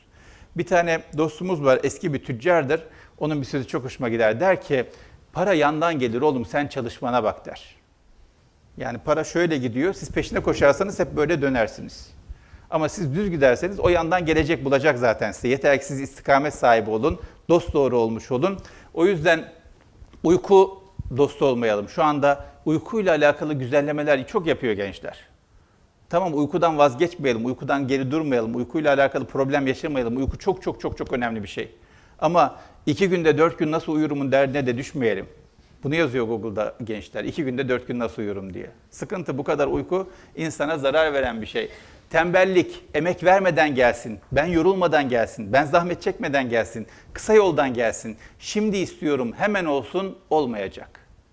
[0.57, 2.83] Bir tane dostumuz var, eski bir tüccardır.
[3.17, 4.39] Onun bir sözü çok hoşuma gider.
[4.39, 4.85] Der ki,
[5.33, 7.76] para yandan gelir oğlum sen çalışmana bak der.
[8.78, 12.09] Yani para şöyle gidiyor, siz peşine koşarsanız hep böyle dönersiniz.
[12.69, 15.47] Ama siz düz giderseniz o yandan gelecek bulacak zaten size.
[15.47, 17.19] Yeter ki siz istikamet sahibi olun,
[17.49, 18.57] dost doğru olmuş olun.
[18.93, 19.51] O yüzden
[20.23, 20.84] uyku
[21.17, 21.89] dostu olmayalım.
[21.89, 25.19] Şu anda uykuyla alakalı güzellemeler çok yapıyor gençler.
[26.09, 30.17] Tamam uykudan vazgeçmeyelim, uykudan geri durmayalım, uykuyla alakalı problem yaşamayalım.
[30.17, 31.75] Uyku çok çok çok çok önemli bir şey.
[32.19, 32.55] Ama
[32.86, 35.25] iki günde dört gün nasıl uyurumun derdine de düşmeyelim.
[35.84, 37.23] Bunu yazıyor Google'da gençler.
[37.23, 38.69] İki günde dört gün nasıl uyurum diye.
[38.91, 41.69] Sıkıntı bu kadar uyku insana zarar veren bir şey.
[42.09, 48.78] Tembellik, emek vermeden gelsin, ben yorulmadan gelsin, ben zahmet çekmeden gelsin, kısa yoldan gelsin, şimdi
[48.78, 50.89] istiyorum hemen olsun olmayacak.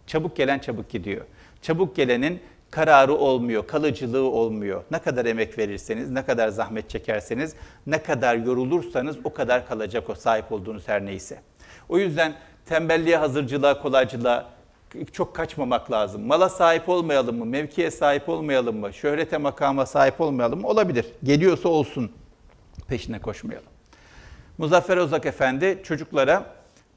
[0.07, 1.25] Çabuk gelen çabuk gidiyor.
[1.63, 2.41] Çabuk gelenin
[2.71, 4.83] kararı olmuyor, kalıcılığı olmuyor.
[4.91, 7.55] Ne kadar emek verirseniz, ne kadar zahmet çekerseniz,
[7.87, 11.39] ne kadar yorulursanız o kadar kalacak o sahip olduğunuz her neyse.
[11.89, 12.35] O yüzden
[12.67, 14.55] tembelliğe, hazırcılığa, kolaycılığa
[15.13, 16.27] çok kaçmamak lazım.
[16.27, 17.45] Mala sahip olmayalım mı?
[17.45, 18.93] Mevkiye sahip olmayalım mı?
[18.93, 20.69] Şöhrete, makama sahip olmayalım mı?
[20.69, 21.07] Olabilir.
[21.25, 22.13] Geliyorsa olsun.
[22.89, 23.69] Peşine koşmayalım.
[24.59, 26.47] Muzaffer Ozak Efendi çocuklara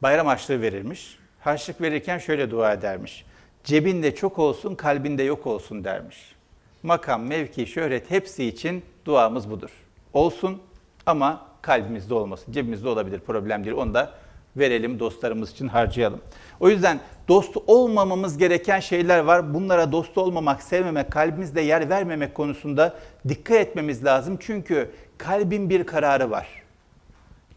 [0.02, 1.20] bayram harçlığı verirmiş.
[1.40, 3.26] Harçlık verirken şöyle dua edermiş.
[3.64, 6.36] Cebinde çok olsun, kalbinde yok olsun dermiş.
[6.84, 9.70] Makam, mevki, şöhret hepsi için duamız budur.
[10.14, 10.62] Olsun
[11.06, 12.52] ama kalbimizde olmasın.
[12.52, 13.76] Cebimizde olabilir, problem değil.
[13.76, 14.14] Onu da
[14.58, 16.22] verelim, dostlarımız için harcayalım.
[16.60, 19.54] O yüzden dost olmamamız gereken şeyler var.
[19.54, 22.96] Bunlara dost olmamak, sevmemek, kalbimizde yer vermemek konusunda
[23.28, 24.38] dikkat etmemiz lazım.
[24.40, 26.48] Çünkü Kalbin bir kararı var.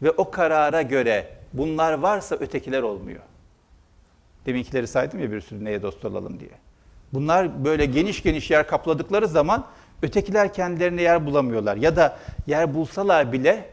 [0.01, 3.19] Ve o karara göre bunlar varsa ötekiler olmuyor.
[4.45, 6.49] Deminkileri saydım ya bir sürü neye dost olalım diye.
[7.13, 9.65] Bunlar böyle geniş geniş yer kapladıkları zaman
[10.01, 11.77] ötekiler kendilerine yer bulamıyorlar.
[11.77, 13.69] Ya da yer bulsalar bile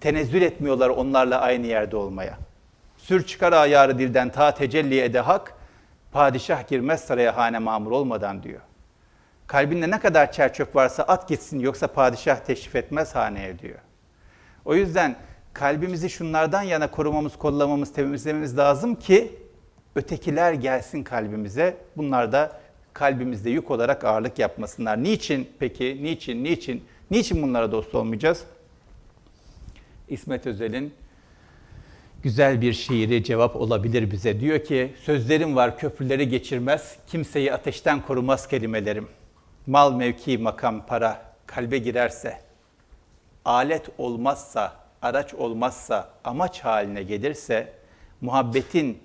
[0.00, 2.38] tenezzül etmiyorlar onlarla aynı yerde olmaya.
[3.08, 5.54] Sür çıkar ayarı dilden ta tecelli ede hak,
[6.12, 8.60] padişah girmez saraya hane mamur olmadan diyor.
[9.46, 13.78] Kalbinde ne kadar çerçöp varsa at gitsin yoksa padişah teşrif etmez haneye diyor.
[14.64, 15.16] O yüzden
[15.52, 19.38] kalbimizi şunlardan yana korumamız, kollamamız, temizlememiz lazım ki
[19.94, 21.76] ötekiler gelsin kalbimize.
[21.96, 22.60] Bunlar da
[22.92, 25.02] kalbimizde yük olarak ağırlık yapmasınlar.
[25.02, 25.98] Niçin peki?
[26.02, 26.44] Niçin?
[26.44, 26.84] Niçin?
[27.10, 28.44] Niçin bunlara dost olmayacağız?
[30.08, 30.94] İsmet Özel'in
[32.22, 34.40] güzel bir şiiri cevap olabilir bize.
[34.40, 39.08] Diyor ki, sözlerim var köprüleri geçirmez, kimseyi ateşten korumaz kelimelerim.
[39.66, 42.40] Mal, mevki, makam, para kalbe girerse,
[43.44, 47.72] alet olmazsa, araç olmazsa, amaç haline gelirse,
[48.20, 48.98] muhabbetin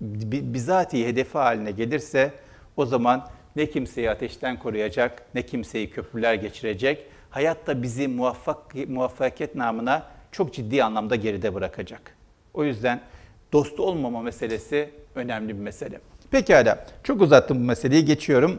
[0.00, 2.32] bizatihi hedefi haline gelirse,
[2.76, 7.06] o zaman ne kimseyi ateşten koruyacak, ne kimseyi köprüler geçirecek.
[7.30, 12.16] Hayatta bizi muvaffak, muvaffakiyet namına çok ciddi anlamda geride bırakacak.
[12.54, 13.00] O yüzden
[13.52, 16.00] dostu olmama meselesi önemli bir mesele.
[16.30, 18.58] Pekala, çok uzattım bu meseleyi, geçiyorum.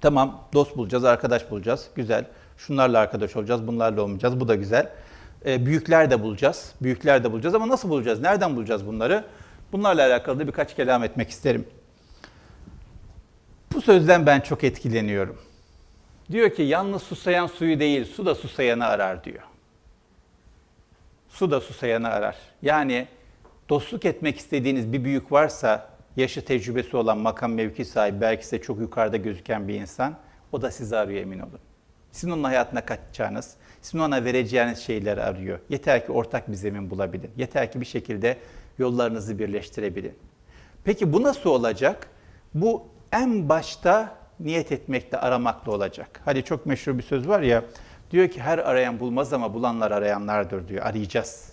[0.00, 2.24] Tamam, dost bulacağız, arkadaş bulacağız, güzel.
[2.56, 4.90] Şunlarla arkadaş olacağız, bunlarla olmayacağız, bu da güzel.
[5.46, 9.24] E, büyükler de bulacağız, büyükler de bulacağız ama nasıl bulacağız, nereden bulacağız bunları?
[9.72, 11.66] Bunlarla alakalı da birkaç kelam etmek isterim.
[13.74, 15.38] Bu sözden ben çok etkileniyorum.
[16.30, 19.42] Diyor ki yalnız susayan suyu değil, su da susayanı arar diyor.
[21.38, 22.36] Su da susayanı arar.
[22.62, 23.08] Yani
[23.68, 28.80] dostluk etmek istediğiniz bir büyük varsa, yaşı tecrübesi olan makam mevki sahibi, belki size çok
[28.80, 30.16] yukarıda gözüken bir insan,
[30.52, 31.58] o da sizi arıyor emin olun.
[32.12, 35.58] Sizin onun hayatına kaçacağınız, sizin ona vereceğiniz şeyleri arıyor.
[35.68, 37.30] Yeter ki ortak bir zemin bulabilin.
[37.36, 38.36] Yeter ki bir şekilde
[38.78, 40.14] yollarınızı birleştirebilin.
[40.84, 42.06] Peki bu nasıl olacak?
[42.54, 46.20] Bu en başta niyet etmekle, aramakla olacak.
[46.24, 47.64] Hadi çok meşhur bir söz var ya,
[48.10, 50.86] diyor ki her arayan bulmaz ama bulanlar arayanlardır diyor.
[50.86, 51.52] Arayacağız.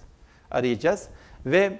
[0.51, 1.07] Arayacağız
[1.45, 1.79] ve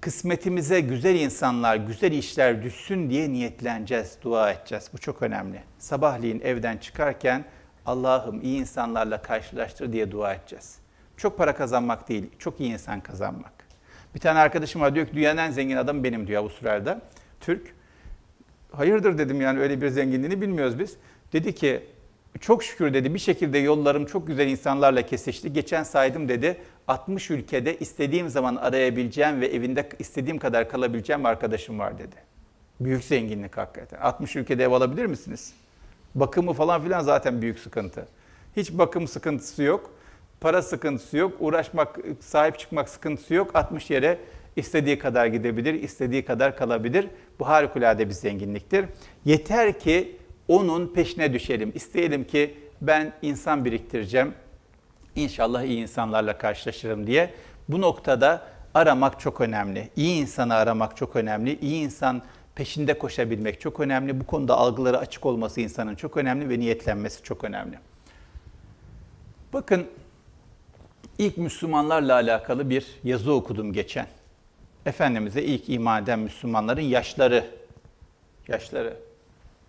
[0.00, 4.90] kısmetimize güzel insanlar, güzel işler düşsün diye niyetleneceğiz, dua edeceğiz.
[4.92, 5.62] Bu çok önemli.
[5.78, 7.44] Sabahleyin evden çıkarken
[7.86, 10.78] Allah'ım iyi insanlarla karşılaştır diye dua edeceğiz.
[11.16, 13.52] Çok para kazanmak değil, çok iyi insan kazanmak.
[14.14, 17.00] Bir tane arkadaşım var diyor ki dünyanın en zengin adamı benim diyor Avustralya'da.
[17.40, 17.74] Türk.
[18.72, 20.96] Hayırdır dedim yani öyle bir zenginliğini bilmiyoruz biz.
[21.32, 21.86] Dedi ki
[22.42, 25.52] çok şükür dedi bir şekilde yollarım çok güzel insanlarla kesişti.
[25.52, 26.56] Geçen saydım dedi
[26.88, 32.16] 60 ülkede istediğim zaman arayabileceğim ve evinde istediğim kadar kalabileceğim arkadaşım var dedi.
[32.80, 34.00] Büyük zenginlik hakikaten.
[34.00, 35.54] 60 ülkede ev alabilir misiniz?
[36.14, 38.06] Bakımı falan filan zaten büyük sıkıntı.
[38.56, 39.90] Hiç bakım sıkıntısı yok.
[40.40, 41.32] Para sıkıntısı yok.
[41.40, 43.50] Uğraşmak, sahip çıkmak sıkıntısı yok.
[43.54, 44.18] 60 yere
[44.56, 47.08] istediği kadar gidebilir, istediği kadar kalabilir.
[47.38, 48.84] Bu harikulade bir zenginliktir.
[49.24, 50.16] Yeter ki
[50.52, 51.72] onun peşine düşelim.
[51.74, 54.34] İsteyelim ki ben insan biriktireceğim.
[55.16, 57.34] İnşallah iyi insanlarla karşılaşırım diye.
[57.68, 58.42] Bu noktada
[58.74, 59.88] aramak çok önemli.
[59.96, 61.58] İyi insanı aramak çok önemli.
[61.60, 62.22] İyi insan
[62.54, 64.20] peşinde koşabilmek çok önemli.
[64.20, 67.78] Bu konuda algıları açık olması insanın çok önemli ve niyetlenmesi çok önemli.
[69.52, 69.86] Bakın
[71.18, 74.06] ilk Müslümanlarla alakalı bir yazı okudum geçen.
[74.86, 77.44] Efendimiz'e ilk iman eden Müslümanların yaşları,
[78.48, 78.96] yaşları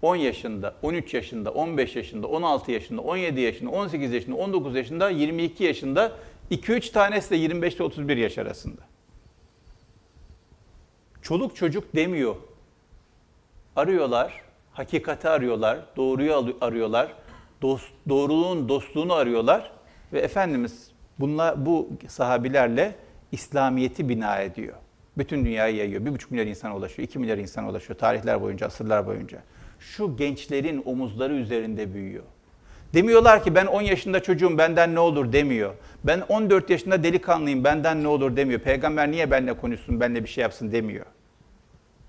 [0.04, 5.64] 10 yaşında, 13 yaşında, 15 yaşında, 16 yaşında, 17 yaşında, 18 yaşında, 19 yaşında, 22
[5.64, 6.12] yaşında,
[6.52, 8.82] 2-3 tanesi de 25 ile 31 yaş arasında.
[11.22, 12.36] Çoluk çocuk demiyor.
[13.76, 14.42] Arıyorlar,
[14.74, 17.14] hakikati arıyorlar, doğruyu arıyorlar,
[17.62, 19.72] dost, doğruluğun dostluğunu arıyorlar
[20.14, 22.96] ve Efendimiz bunlar, bu sahabilerle
[23.32, 24.74] İslamiyet'i bina ediyor.
[25.18, 26.06] Bütün dünyayı yayıyor.
[26.06, 29.44] Bir buçuk milyar insan ulaşıyor, iki milyar insan ulaşıyor tarihler boyunca, asırlar boyunca.
[29.84, 32.24] Şu gençlerin omuzları üzerinde büyüyor.
[32.94, 35.74] Demiyorlar ki ben 10 yaşında çocuğum benden ne olur demiyor.
[36.04, 38.60] Ben 14 yaşında delikanlıyım benden ne olur demiyor.
[38.60, 41.06] Peygamber niye benimle konuşsun, benimle bir şey yapsın demiyor.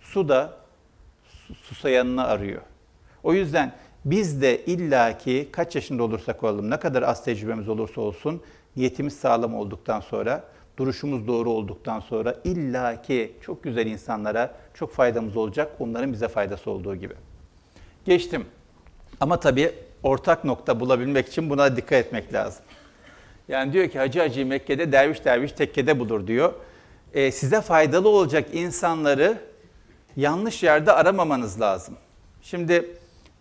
[0.01, 0.57] Su da
[1.62, 2.62] susayanını arıyor.
[3.22, 3.72] O yüzden
[4.05, 8.43] biz de illaki kaç yaşında olursak olalım, ne kadar az tecrübemiz olursa olsun,
[8.77, 10.45] niyetimiz sağlam olduktan sonra,
[10.77, 16.97] duruşumuz doğru olduktan sonra illaki çok güzel insanlara çok faydamız olacak, onların bize faydası olduğu
[16.97, 17.14] gibi.
[18.05, 18.47] Geçtim.
[19.21, 22.65] Ama tabii ortak nokta bulabilmek için buna dikkat etmek lazım.
[23.49, 26.53] Yani diyor ki Hacı Hacı Mekke'de derviş derviş tekkede bulur diyor.
[27.15, 29.39] Ee, size faydalı olacak insanları
[30.17, 31.95] yanlış yerde aramamanız lazım.
[32.43, 32.91] Şimdi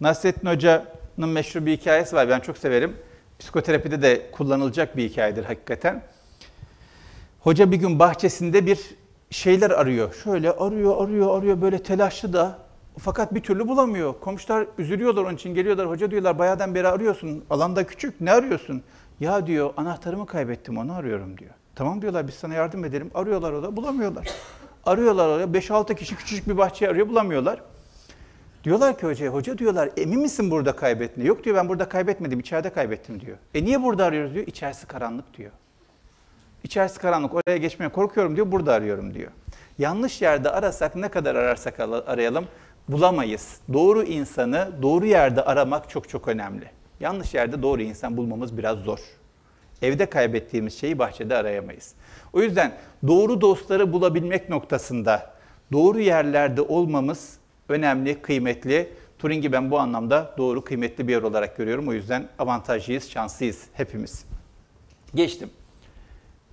[0.02, 2.30] Nasrettin Hoca'nın meşhur bir hikayesi var.
[2.30, 2.98] Ben çok severim.
[3.40, 6.04] psikoterapide de kullanılacak bir hikayedir hakikaten.
[7.40, 8.80] Hoca bir gün bahçesinde bir
[9.30, 10.14] şeyler arıyor.
[10.24, 12.60] Şöyle arıyor, arıyor, arıyor böyle telaşlı da
[13.00, 14.14] fakat bir türlü bulamıyor.
[14.22, 15.90] Komşular üzülüyorlar onun için geliyorlar.
[15.90, 17.44] Hoca diyorlar bayağıdan beri arıyorsun.
[17.50, 18.82] Alanda küçük ne arıyorsun?
[19.20, 21.52] Ya diyor anahtarımı kaybettim onu arıyorum diyor.
[21.76, 23.12] Tamam diyorlar biz sana yardım edelim.
[23.14, 24.28] Arıyorlar o da bulamıyorlar.
[24.86, 27.62] Arıyorlar oraya 5-6 kişi küçücük bir bahçe arıyor bulamıyorlar.
[28.64, 31.30] Diyorlar ki hocaya, hoca diyorlar emin misin burada kaybettiğini?
[31.30, 33.38] Yok diyor ben burada kaybetmedim, içeride kaybettim diyor.
[33.54, 35.52] E niye burada arıyoruz diyor, içerisi karanlık diyor.
[36.64, 39.32] İçerisi karanlık, oraya geçmeye korkuyorum diyor, burada arıyorum diyor.
[39.78, 42.46] Yanlış yerde arasak, ne kadar ararsak arayalım,
[42.90, 43.58] bulamayız.
[43.74, 46.66] Doğru insanı doğru yerde aramak çok çok önemli.
[47.00, 49.00] Yanlış yerde doğru insan bulmamız biraz zor.
[49.82, 51.94] Evde kaybettiğimiz şeyi bahçede arayamayız.
[52.34, 52.74] O yüzden
[53.08, 55.34] doğru dostları bulabilmek noktasında
[55.72, 57.38] doğru yerlerde olmamız
[57.70, 58.94] önemli, kıymetli.
[59.20, 61.88] Turing'i ben bu anlamda doğru, kıymetli bir yer olarak görüyorum.
[61.88, 64.26] O yüzden avantajlıyız, şanslıyız hepimiz.
[65.16, 65.50] Geçtim.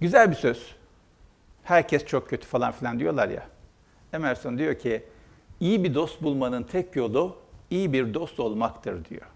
[0.00, 0.74] Güzel bir söz.
[1.62, 3.42] Herkes çok kötü falan filan diyorlar ya.
[4.12, 5.02] Emerson diyor ki,
[5.60, 7.36] iyi bir dost bulmanın tek yolu
[7.70, 9.26] iyi bir dost olmaktır diyor.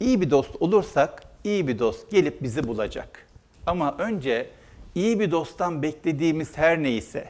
[0.00, 3.26] İyi bir dost olursak iyi bir dost gelip bizi bulacak.
[3.66, 4.50] Ama önce
[4.94, 7.28] iyi bir dosttan beklediğimiz her neyse,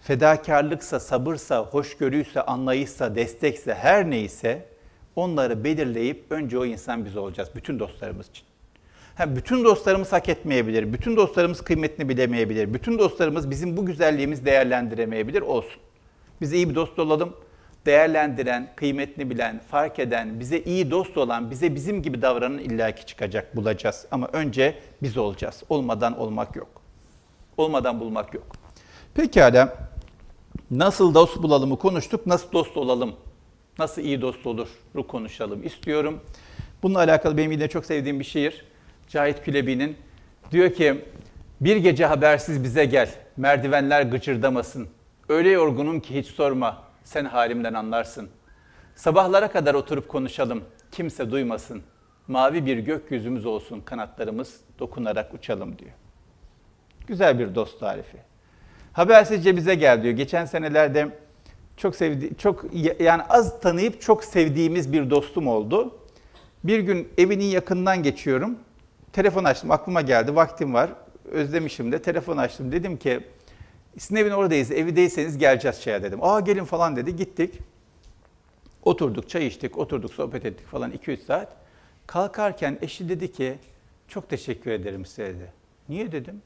[0.00, 4.66] fedakarlıksa, sabırsa, hoşgörüyse, anlayışsa, destekse, her neyse
[5.16, 8.44] onları belirleyip önce o insan biz olacağız bütün dostlarımız için.
[9.14, 15.42] Ha, bütün dostlarımız hak etmeyebilir, bütün dostlarımız kıymetini bilemeyebilir, bütün dostlarımız bizim bu güzelliğimizi değerlendiremeyebilir,
[15.42, 15.80] olsun.
[16.40, 17.36] Biz iyi bir dost olalım,
[17.86, 23.56] değerlendiren, kıymetini bilen, fark eden, bize iyi dost olan, bize bizim gibi davranan illaki çıkacak,
[23.56, 24.06] bulacağız.
[24.10, 25.62] Ama önce biz olacağız.
[25.68, 26.68] Olmadan olmak yok.
[27.56, 28.46] Olmadan bulmak yok.
[29.14, 29.76] Pekala,
[30.70, 33.16] nasıl dost bulalımı konuştuk, nasıl dost olalım,
[33.78, 34.68] nasıl iyi dost olur
[35.08, 36.20] konuşalım istiyorum.
[36.82, 38.64] Bununla alakalı benim yine çok sevdiğim bir şiir.
[39.08, 39.96] Cahit Külebi'nin
[40.50, 41.04] diyor ki,
[41.60, 44.88] bir gece habersiz bize gel, merdivenler gıcırdamasın.
[45.28, 48.28] Öyle yorgunum ki hiç sorma, sen halimden anlarsın.
[48.94, 51.82] Sabahlara kadar oturup konuşalım, kimse duymasın.
[52.28, 55.90] Mavi bir gökyüzümüz olsun, kanatlarımız dokunarak uçalım diyor.
[57.06, 58.18] Güzel bir dost tarifi.
[58.92, 60.14] Habersizce bize gel diyor.
[60.14, 61.08] Geçen senelerde
[61.76, 62.64] çok sevdi, çok
[63.00, 65.98] yani az tanıyıp çok sevdiğimiz bir dostum oldu.
[66.64, 68.58] Bir gün evinin yakından geçiyorum.
[69.12, 70.90] Telefon açtım, aklıma geldi, vaktim var.
[71.30, 72.72] Özlemişim de telefon açtım.
[72.72, 73.20] Dedim ki
[73.98, 76.18] sizin evin oradayız, evi değilseniz geleceğiz çaya dedim.
[76.22, 77.54] Aa gelin falan dedi, gittik.
[78.82, 81.56] Oturduk, çay içtik, oturduk, sohbet ettik falan 2-3 saat.
[82.06, 83.58] Kalkarken eşi dedi ki,
[84.08, 85.52] çok teşekkür ederim size dedi.
[85.88, 86.42] Niye dedim?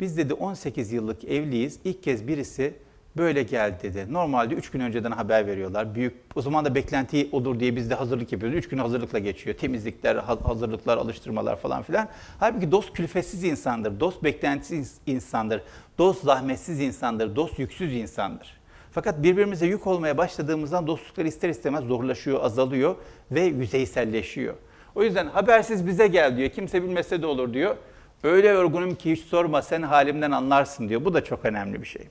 [0.00, 1.78] Biz dedi 18 yıllık evliyiz.
[1.84, 2.74] İlk kez birisi
[3.16, 4.12] böyle geldi dedi.
[4.12, 5.94] Normalde 3 gün önceden haber veriyorlar.
[5.94, 8.58] Büyük o zaman da beklenti olur diye biz de hazırlık yapıyoruz.
[8.58, 9.56] 3 gün hazırlıkla geçiyor.
[9.56, 12.08] Temizlikler, hazırlıklar, alıştırmalar falan filan.
[12.40, 14.00] Halbuki dost külfetsiz insandır.
[14.00, 15.62] Dost beklentisiz insandır.
[15.98, 17.36] Dost zahmetsiz insandır.
[17.36, 18.60] Dost yüksüz insandır.
[18.92, 22.96] Fakat birbirimize yük olmaya başladığımızdan dostluklar ister istemez zorlaşıyor, azalıyor
[23.30, 24.54] ve yüzeyselleşiyor.
[24.94, 26.50] O yüzden habersiz bize gel diyor.
[26.50, 27.76] Kimse bilmese de olur diyor.
[28.22, 31.04] Öyle yorgunum ki hiç sorma sen halimden anlarsın diyor.
[31.04, 32.08] Bu da çok önemli bir şey.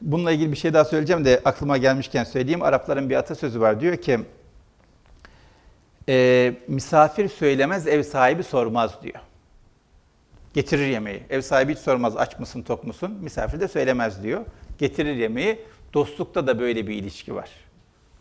[0.00, 2.62] Bununla ilgili bir şey daha söyleyeceğim de aklıma gelmişken söyleyeyim.
[2.62, 3.80] Arapların bir atasözü var.
[3.80, 4.20] Diyor ki
[6.08, 9.18] e, misafir söylemez ev sahibi sormaz diyor.
[10.54, 11.22] Getirir yemeği.
[11.30, 13.18] Ev sahibi hiç sormaz aç mısın tok musun?
[13.22, 14.44] Misafir de söylemez diyor.
[14.78, 15.60] Getirir yemeği.
[15.94, 17.50] Dostlukta da böyle bir ilişki var.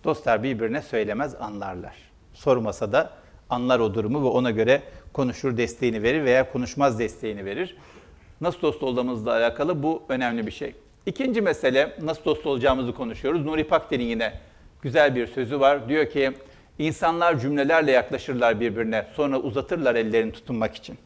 [0.03, 1.95] Dostlar birbirine söylemez anlarlar.
[2.33, 3.13] Sormasa da
[3.49, 4.81] anlar o durumu ve ona göre
[5.13, 7.77] konuşur desteğini verir veya konuşmaz desteğini verir.
[8.41, 10.75] Nasıl dost olduğumuzla alakalı bu önemli bir şey.
[11.05, 13.45] İkinci mesele nasıl dost olacağımızı konuşuyoruz.
[13.45, 14.33] Nuri Pakder'in yine
[14.81, 15.89] güzel bir sözü var.
[15.89, 16.31] Diyor ki
[16.79, 20.97] insanlar cümlelerle yaklaşırlar birbirine sonra uzatırlar ellerini tutunmak için.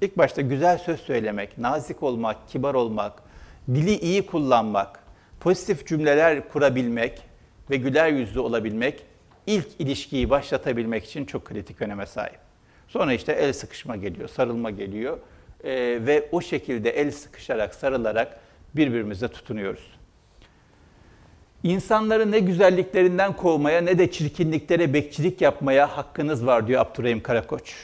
[0.00, 3.12] İlk başta güzel söz söylemek, nazik olmak, kibar olmak,
[3.68, 5.00] dili iyi kullanmak,
[5.40, 7.22] pozitif cümleler kurabilmek
[7.70, 9.02] ve güler yüzlü olabilmek
[9.46, 12.38] ilk ilişkiyi başlatabilmek için çok kritik öneme sahip.
[12.88, 15.18] Sonra işte el sıkışma geliyor, sarılma geliyor
[15.64, 15.70] ee,
[16.00, 18.40] ve o şekilde el sıkışarak, sarılarak
[18.78, 19.98] birbirimize tutunuyoruz.
[21.62, 27.74] İnsanları ne güzelliklerinden kovmaya ne de çirkinliklere bekçilik yapmaya hakkınız var diyor Abdurrahim Karakoç.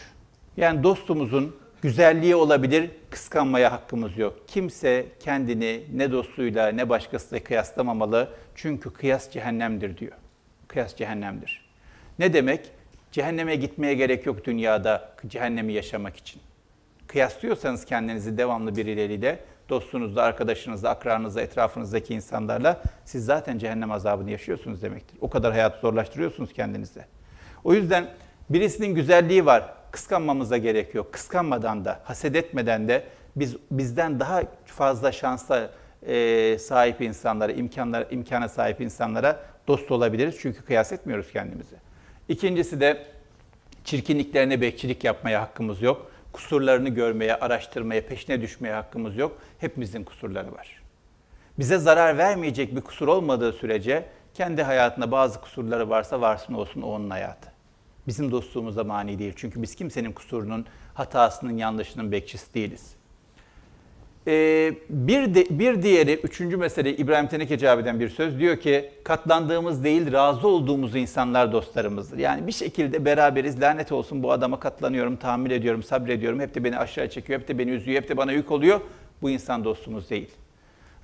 [0.57, 4.35] Yani dostumuzun güzelliği olabilir, kıskanmaya hakkımız yok.
[4.47, 8.29] Kimse kendini ne dostuyla ne başkasıyla kıyaslamamalı.
[8.55, 10.13] Çünkü kıyas cehennemdir diyor.
[10.69, 11.65] Kıyas cehennemdir.
[12.19, 12.71] Ne demek?
[13.13, 16.43] Cehenneme gitmeye gerek yok dünyada cehennemi yaşamak için.
[17.07, 19.39] Kıyaslıyorsanız kendinizi devamlı birileriyle,
[19.69, 25.19] dostunuzla, arkadaşınızla, akranınızla, etrafınızdaki insanlarla siz zaten cehennem azabını yaşıyorsunuz demektir.
[25.21, 27.07] O kadar hayatı zorlaştırıyorsunuz kendinize.
[27.65, 28.07] O yüzden
[28.51, 31.13] birisinin güzelliği var, kıskanmamıza gerek yok.
[31.13, 33.05] Kıskanmadan da, haset etmeden de
[33.37, 35.71] biz bizden daha fazla şansa
[36.07, 40.37] e, sahip insanlara, imkanlar, imkana sahip insanlara dost olabiliriz.
[40.41, 41.77] Çünkü kıyas etmiyoruz kendimizi.
[42.29, 43.07] İkincisi de
[43.85, 46.11] çirkinliklerine bekçilik yapmaya hakkımız yok.
[46.35, 49.39] Kusurlarını görmeye, araştırmaya, peşine düşmeye hakkımız yok.
[49.59, 50.83] Hepimizin kusurları var.
[51.59, 56.87] Bize zarar vermeyecek bir kusur olmadığı sürece kendi hayatında bazı kusurları varsa varsın olsun o
[56.87, 57.53] onun hayatı.
[58.07, 59.33] Bizim dostluğumuza mani değil.
[59.37, 62.95] Çünkü biz kimsenin kusurunun, hatasının, yanlışının bekçisi değiliz.
[64.27, 68.39] Ee, bir, de, bir diğeri, üçüncü mesele İbrahim Teneke abiden bir söz.
[68.39, 72.19] Diyor ki katlandığımız değil razı olduğumuz insanlar dostlarımızdır.
[72.19, 76.41] Yani bir şekilde beraberiz lanet olsun bu adama katlanıyorum, tahammül ediyorum, sabrediyorum.
[76.41, 78.81] Hep de beni aşağı çekiyor, hep de beni üzüyor, hep de bana yük oluyor.
[79.23, 80.31] Bu insan dostumuz değil.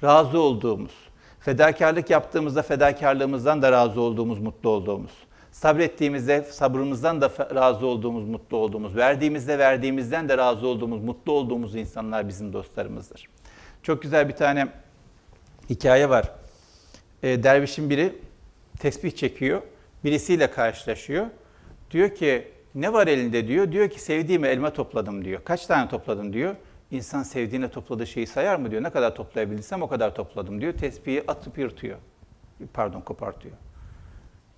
[0.03, 0.93] Razı olduğumuz,
[1.41, 5.13] fedakarlık yaptığımızda fedakarlığımızdan da razı olduğumuz, mutlu olduğumuz.
[5.53, 12.29] Sabrettiğimizde sabrımızdan da razı olduğumuz, mutlu olduğumuz, verdiğimizde verdiğimizden de razı olduğumuz, mutlu olduğumuz insanlar
[12.29, 13.29] bizim dostlarımızdır.
[13.83, 14.69] Çok güzel bir tane
[15.71, 16.31] hikaye var.
[17.23, 18.15] E, dervişin biri
[18.79, 19.63] tesbih çekiyor,
[20.05, 21.27] birisiyle karşılaşıyor.
[21.91, 23.73] Diyor ki ne var elinde diyor.
[23.73, 25.41] Diyor ki sevdiğim elma topladım diyor.
[25.45, 26.57] Kaç tane topladın diyor.
[26.91, 28.83] İnsan sevdiğine topladığı şeyi sayar mı diyor.
[28.83, 30.73] Ne kadar toplayabildiysem o kadar topladım diyor.
[30.73, 31.99] Tesbihi atıp yırtıyor.
[32.73, 33.55] Pardon kopartıyor.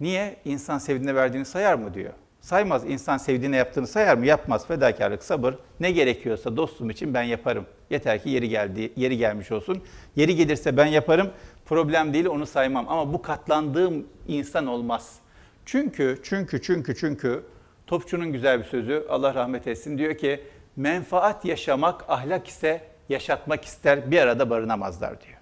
[0.02, 0.36] Niye?
[0.44, 2.12] İnsan sevdiğine verdiğini sayar mı diyor.
[2.40, 2.84] Saymaz.
[2.84, 4.26] İnsan sevdiğine yaptığını sayar mı?
[4.26, 4.66] Yapmaz.
[4.66, 5.54] Fedakarlık, sabır.
[5.80, 7.66] Ne gerekiyorsa dostum için ben yaparım.
[7.90, 9.82] Yeter ki yeri geldi, yeri gelmiş olsun.
[10.16, 11.30] Yeri gelirse ben yaparım.
[11.64, 12.88] Problem değil onu saymam.
[12.88, 15.18] Ama bu katlandığım insan olmaz.
[15.66, 17.42] Çünkü, çünkü, çünkü, çünkü
[17.86, 20.40] Topçu'nun güzel bir sözü Allah rahmet etsin diyor ki
[20.76, 25.38] menfaat yaşamak ahlak ise yaşatmak ister bir arada barınamazlar diyor.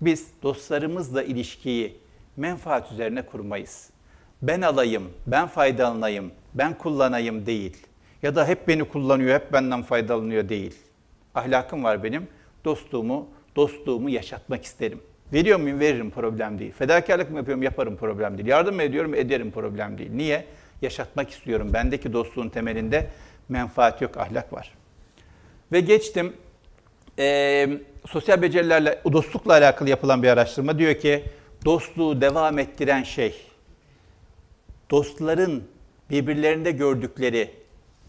[0.00, 2.01] Biz dostlarımızla ilişkiyi
[2.36, 3.90] menfaat üzerine kurmayız.
[4.42, 7.86] Ben alayım, ben faydalanayım, ben kullanayım değil.
[8.22, 10.74] Ya da hep beni kullanıyor, hep benden faydalanıyor değil.
[11.34, 12.28] Ahlakım var benim.
[12.64, 15.00] Dostluğumu, dostluğumu yaşatmak isterim.
[15.32, 15.80] Veriyor muyum?
[15.80, 16.72] Veririm problem değil.
[16.72, 17.62] Fedakarlık mı yapıyorum?
[17.62, 18.48] Yaparım problem değil.
[18.48, 19.14] Yardım mı ediyorum?
[19.14, 20.10] Ederim problem değil.
[20.12, 20.44] Niye?
[20.82, 21.70] Yaşatmak istiyorum.
[21.72, 23.10] Bendeki dostluğun temelinde
[23.48, 24.74] menfaat yok, ahlak var.
[25.72, 26.32] Ve geçtim.
[27.18, 27.68] Ee,
[28.06, 31.24] sosyal becerilerle, dostlukla alakalı yapılan bir araştırma diyor ki
[31.64, 33.46] dostluğu devam ettiren şey
[34.90, 35.64] dostların
[36.10, 37.50] birbirlerinde gördükleri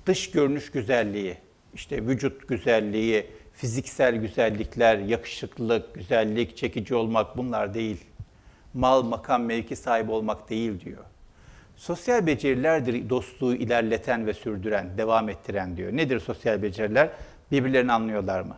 [0.06, 1.38] dış görünüş güzelliği,
[1.74, 8.06] işte vücut güzelliği, fiziksel güzellikler, yakışıklılık, güzellik, çekici olmak bunlar değil.
[8.74, 11.04] Mal, makam, mevki sahibi olmak değil diyor.
[11.76, 15.98] Sosyal becerilerdir dostluğu ilerleten ve sürdüren, devam ettiren diyor.
[15.98, 17.10] Nedir sosyal beceriler?
[17.52, 18.58] Birbirlerini anlıyorlar mı?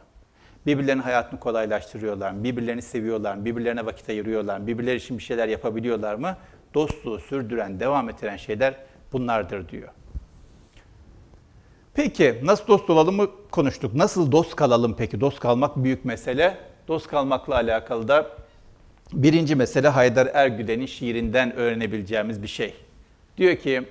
[0.65, 2.43] Birbirlerinin hayatını kolaylaştırıyorlar mı?
[2.43, 3.45] Birbirlerini seviyorlar mı?
[3.45, 4.67] Birbirlerine vakit ayırıyorlar mı?
[4.67, 6.37] Birbirleri için bir şeyler yapabiliyorlar mı?
[6.73, 8.75] Dostluğu sürdüren, devam ettiren şeyler
[9.13, 9.89] bunlardır diyor.
[11.93, 13.93] Peki nasıl dost olalım mı konuştuk.
[13.93, 15.21] Nasıl dost kalalım peki?
[15.21, 16.57] Dost kalmak büyük mesele.
[16.87, 18.27] Dost kalmakla alakalı da
[19.13, 22.73] birinci mesele Haydar Ergüden'in şiirinden öğrenebileceğimiz bir şey.
[23.37, 23.83] Diyor ki,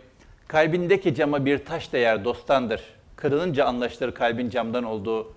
[0.48, 2.82] kalbindeki cama bir taş değer dostandır.
[3.16, 5.34] Kırılınca anlaşılır kalbin camdan olduğu.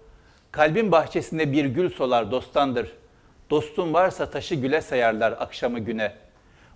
[0.58, 2.92] Kalbin bahçesinde bir gül solar dostandır.
[3.50, 6.14] Dostun varsa taşı güle sayarlar akşamı güne.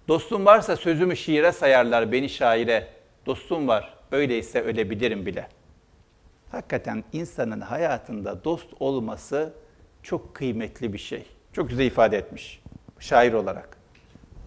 [0.07, 2.87] Dostum varsa sözümü şiire sayarlar beni şaire.
[3.25, 5.47] Dostum var, öyleyse ölebilirim bile.
[6.51, 9.53] Hakikaten insanın hayatında dost olması
[10.03, 11.25] çok kıymetli bir şey.
[11.53, 12.61] Çok güzel ifade etmiş
[12.99, 13.77] şair olarak.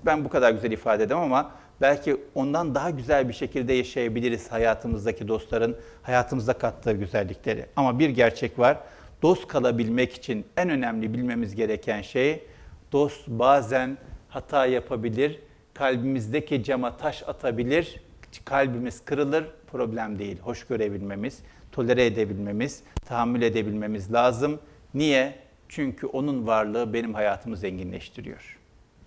[0.06, 5.28] Ben bu kadar güzel ifade edemem ama belki ondan daha güzel bir şekilde yaşayabiliriz hayatımızdaki
[5.28, 7.66] dostların hayatımıza kattığı güzellikleri.
[7.76, 8.78] Ama bir gerçek var.
[9.24, 12.44] Dost kalabilmek için en önemli bilmemiz gereken şey
[12.92, 13.98] dost bazen
[14.28, 15.40] hata yapabilir,
[15.74, 18.00] kalbimizdeki cama taş atabilir,
[18.44, 20.38] kalbimiz kırılır, problem değil.
[20.40, 21.38] Hoş görebilmemiz,
[21.72, 24.60] tolere edebilmemiz, tahammül edebilmemiz lazım.
[24.94, 25.34] Niye?
[25.68, 28.58] Çünkü onun varlığı benim hayatımı zenginleştiriyor.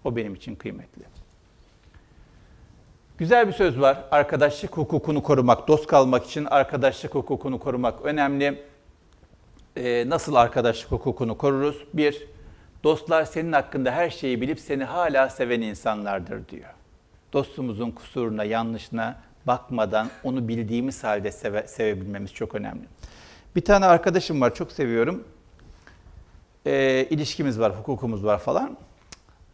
[0.03, 1.03] O benim için kıymetli.
[3.17, 4.03] Güzel bir söz var.
[4.11, 8.63] Arkadaşlık hukukunu korumak, dost kalmak için arkadaşlık hukukunu korumak önemli.
[9.77, 11.83] Ee, nasıl arkadaşlık hukukunu koruruz?
[11.93, 12.27] Bir,
[12.83, 16.69] dostlar senin hakkında her şeyi bilip seni hala seven insanlardır diyor.
[17.33, 22.81] Dostumuzun kusuruna, yanlışına bakmadan onu bildiğimiz halde seve, sevebilmemiz çok önemli.
[23.55, 25.23] Bir tane arkadaşım var, çok seviyorum.
[26.65, 28.77] Ee, ilişkimiz var, hukukumuz var falan.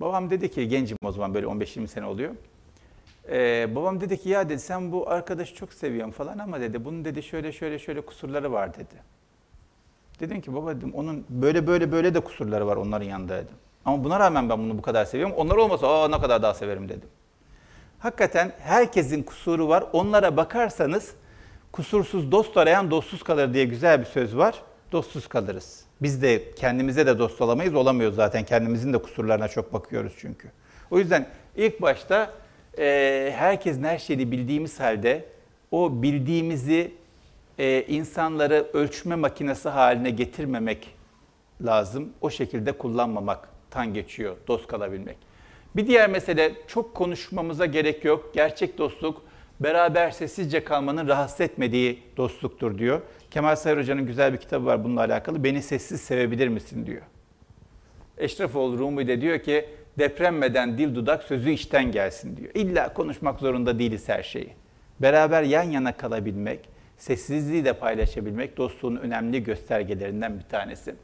[0.01, 2.35] Babam dedi ki, gencim o zaman böyle 15-20 sene oluyor.
[3.29, 7.05] Ee, babam dedi ki ya dedi sen bu arkadaşı çok seviyorum falan ama dedi bunun
[7.05, 9.13] dedi şöyle şöyle şöyle kusurları var dedi.
[10.23, 13.55] Dedim ki baba dedim onun böyle böyle böyle de kusurları var onların yanında dedim.
[13.85, 15.35] Ama buna rağmen ben bunu bu kadar seviyorum.
[15.37, 17.09] Onlar olmasa aa ne kadar daha severim dedim.
[17.99, 19.83] Hakikaten herkesin kusuru var.
[19.93, 21.15] Onlara bakarsanız
[21.73, 24.63] Kusursuz dost arayan dostsuz kalır diye güzel bir söz var.
[24.91, 25.85] Dostsuz kalırız.
[26.01, 28.43] Biz de kendimize de dost olamayız, olamıyoruz zaten.
[28.43, 30.47] Kendimizin de kusurlarına çok bakıyoruz çünkü.
[30.91, 32.31] O yüzden ilk başta
[32.77, 35.25] e, herkesin her şeyi bildiğimiz halde
[35.71, 36.91] o bildiğimizi
[37.59, 40.95] e, insanları ölçme makinesi haline getirmemek
[41.65, 42.09] lazım.
[42.21, 45.17] O şekilde kullanmamaktan geçiyor dost kalabilmek.
[45.75, 48.31] Bir diğer mesele çok konuşmamıza gerek yok.
[48.33, 49.21] Gerçek dostluk
[49.59, 53.01] beraber sessizce kalmanın rahatsız etmediği dostluktur diyor.
[53.31, 55.43] Kemal Sayar Hoca'nın güzel bir kitabı var bununla alakalı.
[55.43, 57.01] Beni sessiz sevebilir misin diyor.
[58.17, 59.65] Eşrefoğlu Rumi de diyor ki
[59.99, 62.51] depremmeden dil dudak sözü içten gelsin diyor.
[62.53, 64.49] İlla konuşmak zorunda değiliz her şeyi.
[64.99, 66.59] Beraber yan yana kalabilmek,
[67.03, 70.95] sessizliği de paylaşabilmek dostluğun önemli göstergelerinden bir tanesi.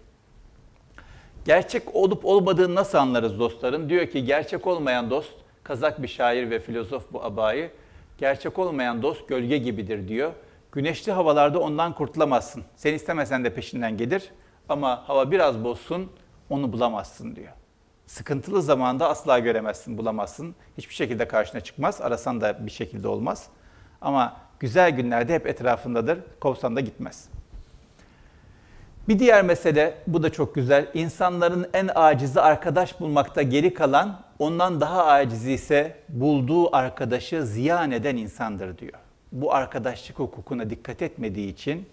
[1.45, 3.89] Gerçek olup olmadığını nasıl anlarız dostların?
[3.89, 5.34] Diyor ki gerçek olmayan dost,
[5.64, 7.72] Kazak bir şair ve filozof bu abayı,
[8.18, 10.32] gerçek olmayan dost gölge gibidir diyor.
[10.72, 12.64] Güneşli havalarda ondan kurtulamazsın.
[12.76, 14.32] Sen istemesen de peşinden gelir
[14.70, 16.12] ama hava biraz bozsun
[16.50, 17.54] onu bulamazsın diyor.
[18.06, 20.56] Sıkıntılı zamanda asla göremezsin, bulamazsın.
[20.78, 22.02] Hiçbir şekilde karşına çıkmaz.
[22.02, 23.47] Arasan da bir şekilde olmaz.
[24.02, 26.20] Ama güzel günlerde hep etrafındadır.
[26.39, 27.30] Kovsan da gitmez.
[29.07, 30.88] Bir diğer mesele, bu da çok güzel.
[30.93, 38.18] İnsanların en acizi arkadaş bulmakta geri kalan, ondan daha acizi ise bulduğu arkadaşı ziyan eden
[38.18, 38.93] insandır diyor.
[39.32, 41.88] Bu arkadaşlık hukukuna dikkat etmediği için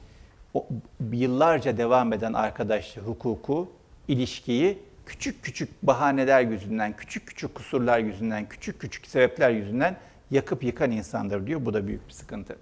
[0.54, 0.66] o
[1.12, 3.68] yıllarca devam eden arkadaşlık hukuku,
[4.08, 9.96] ilişkiyi küçük küçük bahaneler yüzünden, küçük küçük kusurlar yüzünden, küçük küçük sebepler yüzünden
[10.30, 11.64] yakıp yıkan insandır diyor.
[11.64, 12.56] Bu da büyük bir sıkıntı.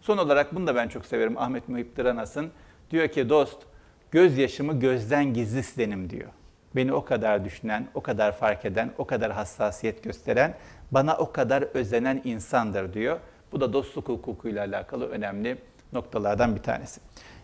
[0.00, 1.38] Son olarak bunu da ben çok severim.
[1.38, 2.50] Ahmet Muhip Dıranas'ın
[2.90, 3.58] diyor ki dost
[4.10, 6.28] gözyaşımı gözden gizli silenim diyor.
[6.76, 10.54] Beni o kadar düşünen, o kadar fark eden, o kadar hassasiyet gösteren,
[10.90, 13.18] bana o kadar özenen insandır diyor.
[13.52, 15.58] Bu da dostluk hukukuyla alakalı önemli
[15.92, 17.00] noktalardan bir tanesi.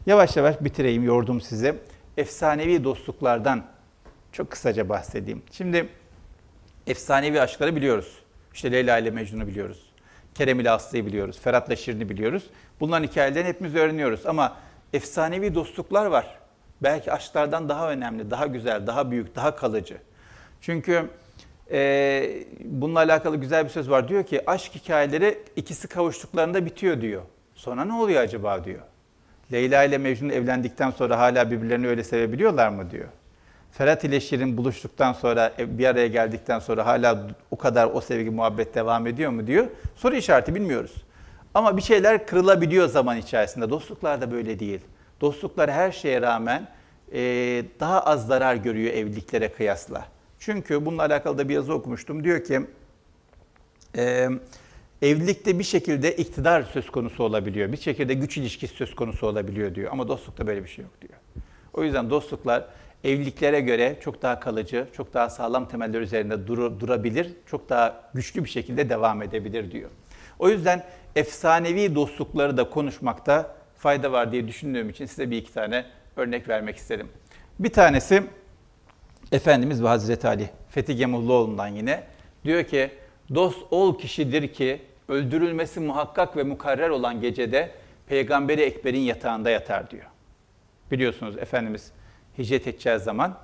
[0.07, 1.77] Yavaş yavaş bitireyim, yordum size.
[2.17, 3.65] Efsanevi dostluklardan
[4.33, 5.43] çok kısaca bahsedeyim.
[5.51, 5.89] Şimdi
[6.87, 8.19] efsanevi aşkları biliyoruz.
[8.55, 9.89] İşte Leyla ile Mecnun'u biliyoruz.
[10.35, 11.39] Kerem ile Aslı'yı biliyoruz.
[11.41, 12.51] Ferhat'la Şirin'i biliyoruz.
[12.81, 14.27] Bunların hikayelerini hepimiz öğreniyoruz.
[14.27, 14.57] Ama
[14.93, 16.39] efsanevi dostluklar var.
[16.83, 19.97] Belki aşklardan daha önemli, daha güzel, daha büyük, daha kalıcı.
[20.61, 21.05] Çünkü
[21.71, 22.31] e,
[22.65, 24.09] bununla alakalı güzel bir söz var.
[24.09, 27.23] Diyor ki aşk hikayeleri ikisi kavuştuklarında bitiyor diyor.
[27.55, 28.81] Sonra ne oluyor acaba diyor.
[29.53, 33.09] Leyla ile Mecnun evlendikten sonra hala birbirlerini öyle sevebiliyorlar mı diyor.
[33.73, 38.75] Ferhat ile Şirin buluştuktan sonra bir araya geldikten sonra hala o kadar o sevgi muhabbet
[38.75, 39.67] devam ediyor mu diyor.
[39.97, 40.95] Soru işareti bilmiyoruz.
[41.55, 43.71] Ama bir şeyler kırılabiliyor zaman içerisinde.
[43.71, 44.81] Dostluklar da böyle değil.
[45.21, 46.69] Dostluklar her şeye rağmen
[47.13, 47.21] e,
[47.81, 50.05] daha az zarar görüyor evliliklere kıyasla.
[50.39, 52.25] Çünkü bununla alakalı da bir yazı okumuştum.
[52.25, 52.61] Diyor ki
[53.97, 54.29] e,
[55.03, 57.73] evlilikte bir şekilde iktidar söz konusu olabiliyor.
[57.73, 59.93] Bir şekilde güç ilişkisi söz konusu olabiliyor diyor.
[59.93, 61.15] Ama dostlukta böyle bir şey yok diyor.
[61.75, 62.65] O yüzden dostluklar
[63.05, 68.45] evliliklere göre çok daha kalıcı, çok daha sağlam temeller üzerinde dur, durabilir, çok daha güçlü
[68.45, 69.91] bir şekilde devam edebilir diyor.
[70.39, 70.85] O yüzden
[71.17, 75.85] efsanevi dostlukları da konuşmakta fayda var diye düşündüğüm için size bir iki tane
[76.17, 77.09] örnek vermek istedim.
[77.59, 78.23] Bir tanesi
[79.33, 82.05] Efendimiz ve Hazreti Ali, Fethi Gemulluoğlu'ndan yine
[82.45, 82.91] diyor ki
[83.35, 87.71] dost ol kişidir ki öldürülmesi muhakkak ve mukarrer olan gecede
[88.07, 90.07] Peygamberi Ekber'in yatağında yatar diyor.
[90.91, 91.93] Biliyorsunuz Efendimiz
[92.39, 93.39] hicret edeceği zaman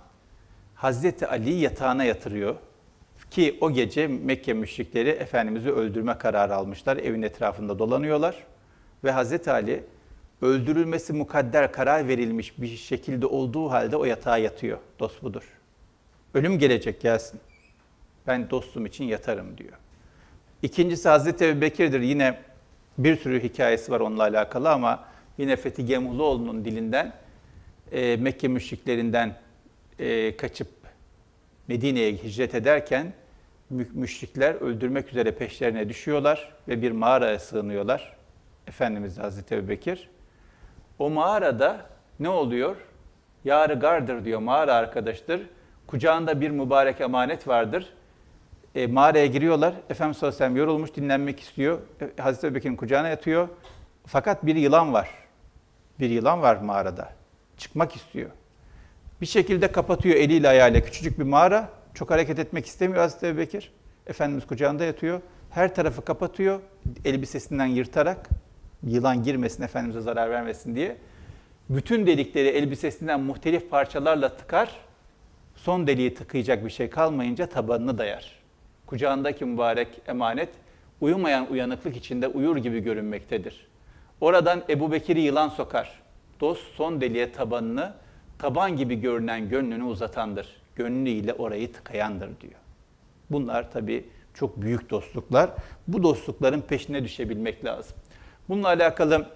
[0.74, 2.56] Hazreti Ali'yi yatağına yatırıyor.
[3.30, 6.96] Ki o gece Mekke müşrikleri Efendimiz'i öldürme kararı almışlar.
[6.96, 8.36] Evin etrafında dolanıyorlar.
[9.04, 9.84] Ve Hazreti Ali
[10.42, 14.78] öldürülmesi mukadder karar verilmiş bir şekilde olduğu halde o yatağa yatıyor.
[14.98, 15.42] Dost budur.
[16.34, 17.40] Ölüm gelecek gelsin.
[18.26, 19.72] Ben dostum için yatarım diyor.
[20.62, 22.00] İkincisi Hazreti Ebu Bekir'dir.
[22.00, 22.38] Yine
[22.98, 25.04] bir sürü hikayesi var onunla alakalı ama
[25.38, 27.12] yine Fethi Gemluoğlu'nun dilinden
[27.92, 29.36] e, Mekke müşriklerinden
[29.98, 30.68] e, kaçıp
[31.68, 33.12] Medine'ye hicret ederken
[33.70, 38.16] müşrikler öldürmek üzere peşlerine düşüyorlar ve bir mağaraya sığınıyorlar.
[38.66, 40.08] Efendimiz Hazreti Ebu Bekir.
[40.98, 41.86] O mağarada
[42.20, 42.76] ne oluyor?
[43.44, 45.42] Yarı gardır diyor, mağara arkadaştır.
[45.86, 47.94] Kucağında bir mübarek emanet vardır.
[48.74, 49.74] E, mağaraya giriyorlar.
[49.90, 51.78] Efendimiz sallallahu yorulmuş, dinlenmek istiyor.
[52.00, 53.48] E, Hazreti Ebu Bekir'in kucağına yatıyor.
[54.06, 55.10] Fakat bir yılan var.
[56.00, 57.12] Bir yılan var mağarada.
[57.58, 58.30] Çıkmak istiyor.
[59.20, 61.70] Bir şekilde kapatıyor eliyle ayağıyla küçücük bir mağara.
[61.94, 63.72] Çok hareket etmek istemiyor Hazreti Ebu Bekir.
[64.06, 65.20] Efendimiz kucağında yatıyor.
[65.50, 66.60] Her tarafı kapatıyor.
[67.04, 68.28] Elbisesinden yırtarak
[68.86, 70.96] yılan girmesin, Efendimiz'e zarar vermesin diye.
[71.70, 74.70] Bütün delikleri elbisesinden muhtelif parçalarla tıkar.
[75.56, 78.32] Son deliği tıkayacak bir şey kalmayınca tabanını dayar.
[78.86, 80.48] Kucağındaki mübarek emanet
[81.00, 83.66] uyumayan uyanıklık içinde uyur gibi görünmektedir.
[84.20, 86.03] Oradan Ebu Bekir'i yılan sokar.
[86.40, 87.92] Dost son deliğe tabanını,
[88.38, 90.56] taban gibi görünen gönlünü uzatandır.
[90.76, 92.60] Gönlüyle orayı tıkayandır diyor.
[93.30, 94.04] Bunlar tabii
[94.34, 95.50] çok büyük dostluklar.
[95.88, 97.96] Bu dostlukların peşine düşebilmek lazım.
[98.48, 99.26] Bununla alakalı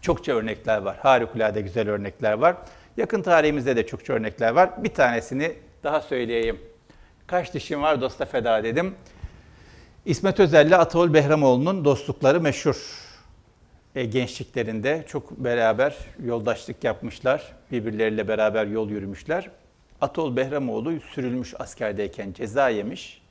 [0.00, 0.96] çokça örnekler var.
[0.96, 2.56] Harikulade güzel örnekler var.
[2.96, 4.84] Yakın tarihimizde de çokça örnekler var.
[4.84, 5.52] Bir tanesini
[5.82, 6.60] daha söyleyeyim.
[7.26, 8.94] Kaç dişim var dosta feda dedim.
[10.04, 13.11] İsmet Özel ile Ataol Behramoğlu'nun dostlukları meşhur.
[13.94, 17.52] E, gençliklerinde çok beraber yoldaşlık yapmışlar.
[17.70, 19.50] Birbirleriyle beraber yol yürümüşler.
[20.00, 23.22] Atol Behramoğlu sürülmüş askerdeyken ceza yemiş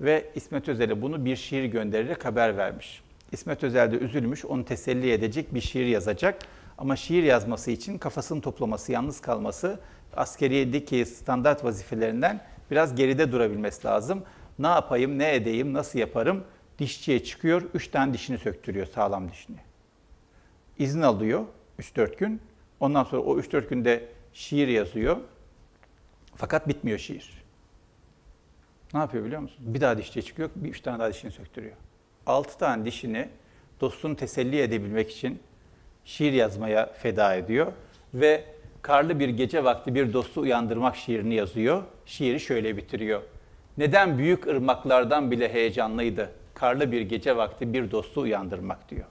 [0.00, 3.02] ve İsmet Özel'e bunu bir şiir göndererek haber vermiş.
[3.32, 6.38] İsmet Özel de üzülmüş, onu teselli edecek bir şiir yazacak.
[6.78, 9.80] Ama şiir yazması için kafasını toplaması, yalnız kalması,
[10.16, 12.40] askeriyedeki standart vazifelerinden
[12.70, 14.22] biraz geride durabilmesi lazım.
[14.58, 16.44] Ne yapayım, ne edeyim, nasıl yaparım?
[16.78, 19.56] Dişçiye çıkıyor, üç tane dişini söktürüyor, sağlam dişini.
[20.78, 21.44] İzin alıyor
[21.80, 22.40] 3-4 gün.
[22.80, 25.16] Ondan sonra o 3-4 günde şiir yazıyor.
[26.36, 27.44] Fakat bitmiyor şiir.
[28.94, 29.58] Ne yapıyor biliyor musun?
[29.60, 31.76] Bir daha dişçiye çıkıyor, bir üç tane daha dişini söktürüyor.
[32.26, 33.28] Altı tane dişini
[33.80, 35.38] dostunu teselli edebilmek için
[36.04, 37.72] şiir yazmaya feda ediyor.
[38.14, 38.44] Ve
[38.82, 41.82] karlı bir gece vakti bir dostu uyandırmak şiirini yazıyor.
[42.06, 43.22] Şiiri şöyle bitiriyor.
[43.78, 46.30] Neden büyük ırmaklardan bile heyecanlıydı?
[46.54, 49.06] Karlı bir gece vakti bir dostu uyandırmak diyor.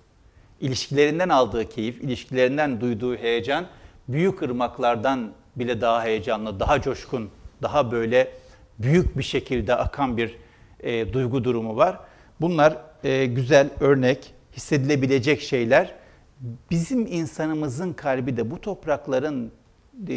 [0.62, 3.66] İlişkilerinden aldığı keyif, ilişkilerinden duyduğu heyecan
[4.08, 7.30] büyük ırmaklardan bile daha heyecanlı, daha coşkun,
[7.62, 8.32] daha böyle
[8.80, 10.38] büyük bir şekilde akan bir
[10.80, 11.99] e, duygu durumu var.
[12.41, 15.95] Bunlar e, güzel örnek, hissedilebilecek şeyler.
[16.72, 19.51] Bizim insanımızın kalbi de bu toprakların
[20.10, 20.16] e,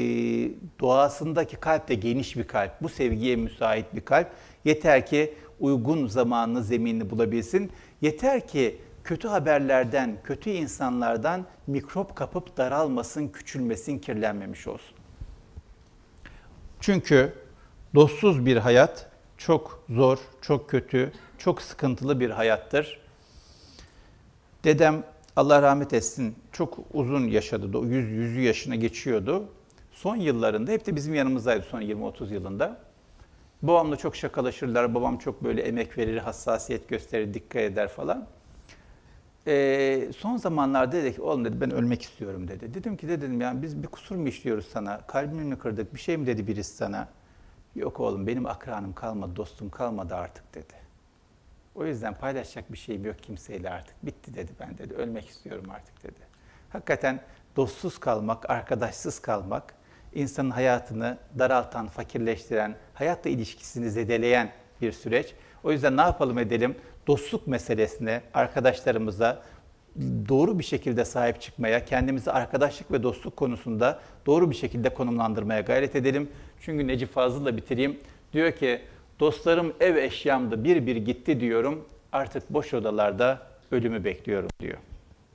[0.80, 2.82] doğasındaki kalp de geniş bir kalp.
[2.82, 4.28] Bu sevgiye müsait bir kalp.
[4.64, 7.70] Yeter ki uygun zamanını, zeminini bulabilsin.
[8.00, 8.76] Yeter ki
[9.08, 14.96] kötü haberlerden, kötü insanlardan mikrop kapıp daralmasın, küçülmesin, kirlenmemiş olsun.
[16.80, 17.32] Çünkü
[17.94, 23.00] dostsuz bir hayat çok zor, çok kötü, çok sıkıntılı bir hayattır.
[24.64, 25.04] Dedem
[25.36, 27.86] Allah rahmet etsin çok uzun yaşadı.
[27.86, 29.44] 100 yüzü yaşına geçiyordu.
[29.92, 32.80] Son yıllarında hep de bizim yanımızdaydı son 20-30 yılında.
[33.62, 34.94] Babamla çok şakalaşırlar.
[34.94, 38.37] Babam çok böyle emek verir, hassasiyet gösterir, dikkat eder falan.
[39.46, 42.74] Ee, son zamanlarda dedi ki oğlum dedi ben ölmek istiyorum dedi.
[42.74, 45.00] Dedim ki de dedim yani biz bir kusur mu işliyoruz sana?
[45.06, 45.94] Kalbini mi kırdık?
[45.94, 47.08] Bir şey mi dedi birisi sana?
[47.74, 50.74] Yok oğlum benim akranım kalmadı, dostum kalmadı artık dedi.
[51.74, 54.06] O yüzden paylaşacak bir şeyim yok kimseyle artık.
[54.06, 54.94] Bitti dedi ben dedi.
[54.94, 56.20] Ölmek istiyorum artık dedi.
[56.70, 57.20] Hakikaten
[57.56, 59.74] dostsuz kalmak, arkadaşsız kalmak,
[60.14, 65.34] insanın hayatını daraltan, fakirleştiren, hayatla ilişkisini zedeleyen bir süreç.
[65.64, 66.76] O yüzden ne yapalım edelim?
[67.08, 69.42] Dostluk meselesine, arkadaşlarımıza
[70.28, 75.96] doğru bir şekilde sahip çıkmaya, kendimizi arkadaşlık ve dostluk konusunda doğru bir şekilde konumlandırmaya gayret
[75.96, 76.28] edelim.
[76.60, 77.98] Çünkü Necip Fazıl'la bitireyim.
[78.32, 78.80] Diyor ki,
[79.20, 81.84] dostlarım ev eşyamdı bir bir gitti diyorum.
[82.12, 83.38] Artık boş odalarda
[83.70, 84.78] ölümü bekliyorum diyor.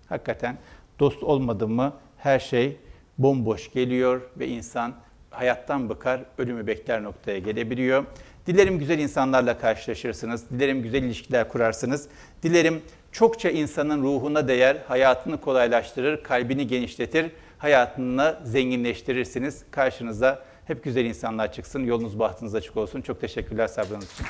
[0.10, 0.58] Hakikaten
[1.00, 2.78] dost olmadı mı her şey
[3.18, 4.94] bomboş geliyor ve insan
[5.30, 8.06] hayattan bıkar, ölümü bekler noktaya gelebiliyor.
[8.48, 10.50] Dilerim güzel insanlarla karşılaşırsınız.
[10.50, 12.08] Dilerim güzel ilişkiler kurarsınız.
[12.44, 12.82] Dilerim
[13.12, 19.64] çokça insanın ruhuna değer, hayatını kolaylaştırır, kalbini genişletir, hayatını zenginleştirirsiniz.
[19.72, 21.84] Karşınıza hep güzel insanlar çıksın.
[21.84, 23.02] Yolunuz bahtınız açık olsun.
[23.02, 24.26] Çok teşekkürler sabrınız için.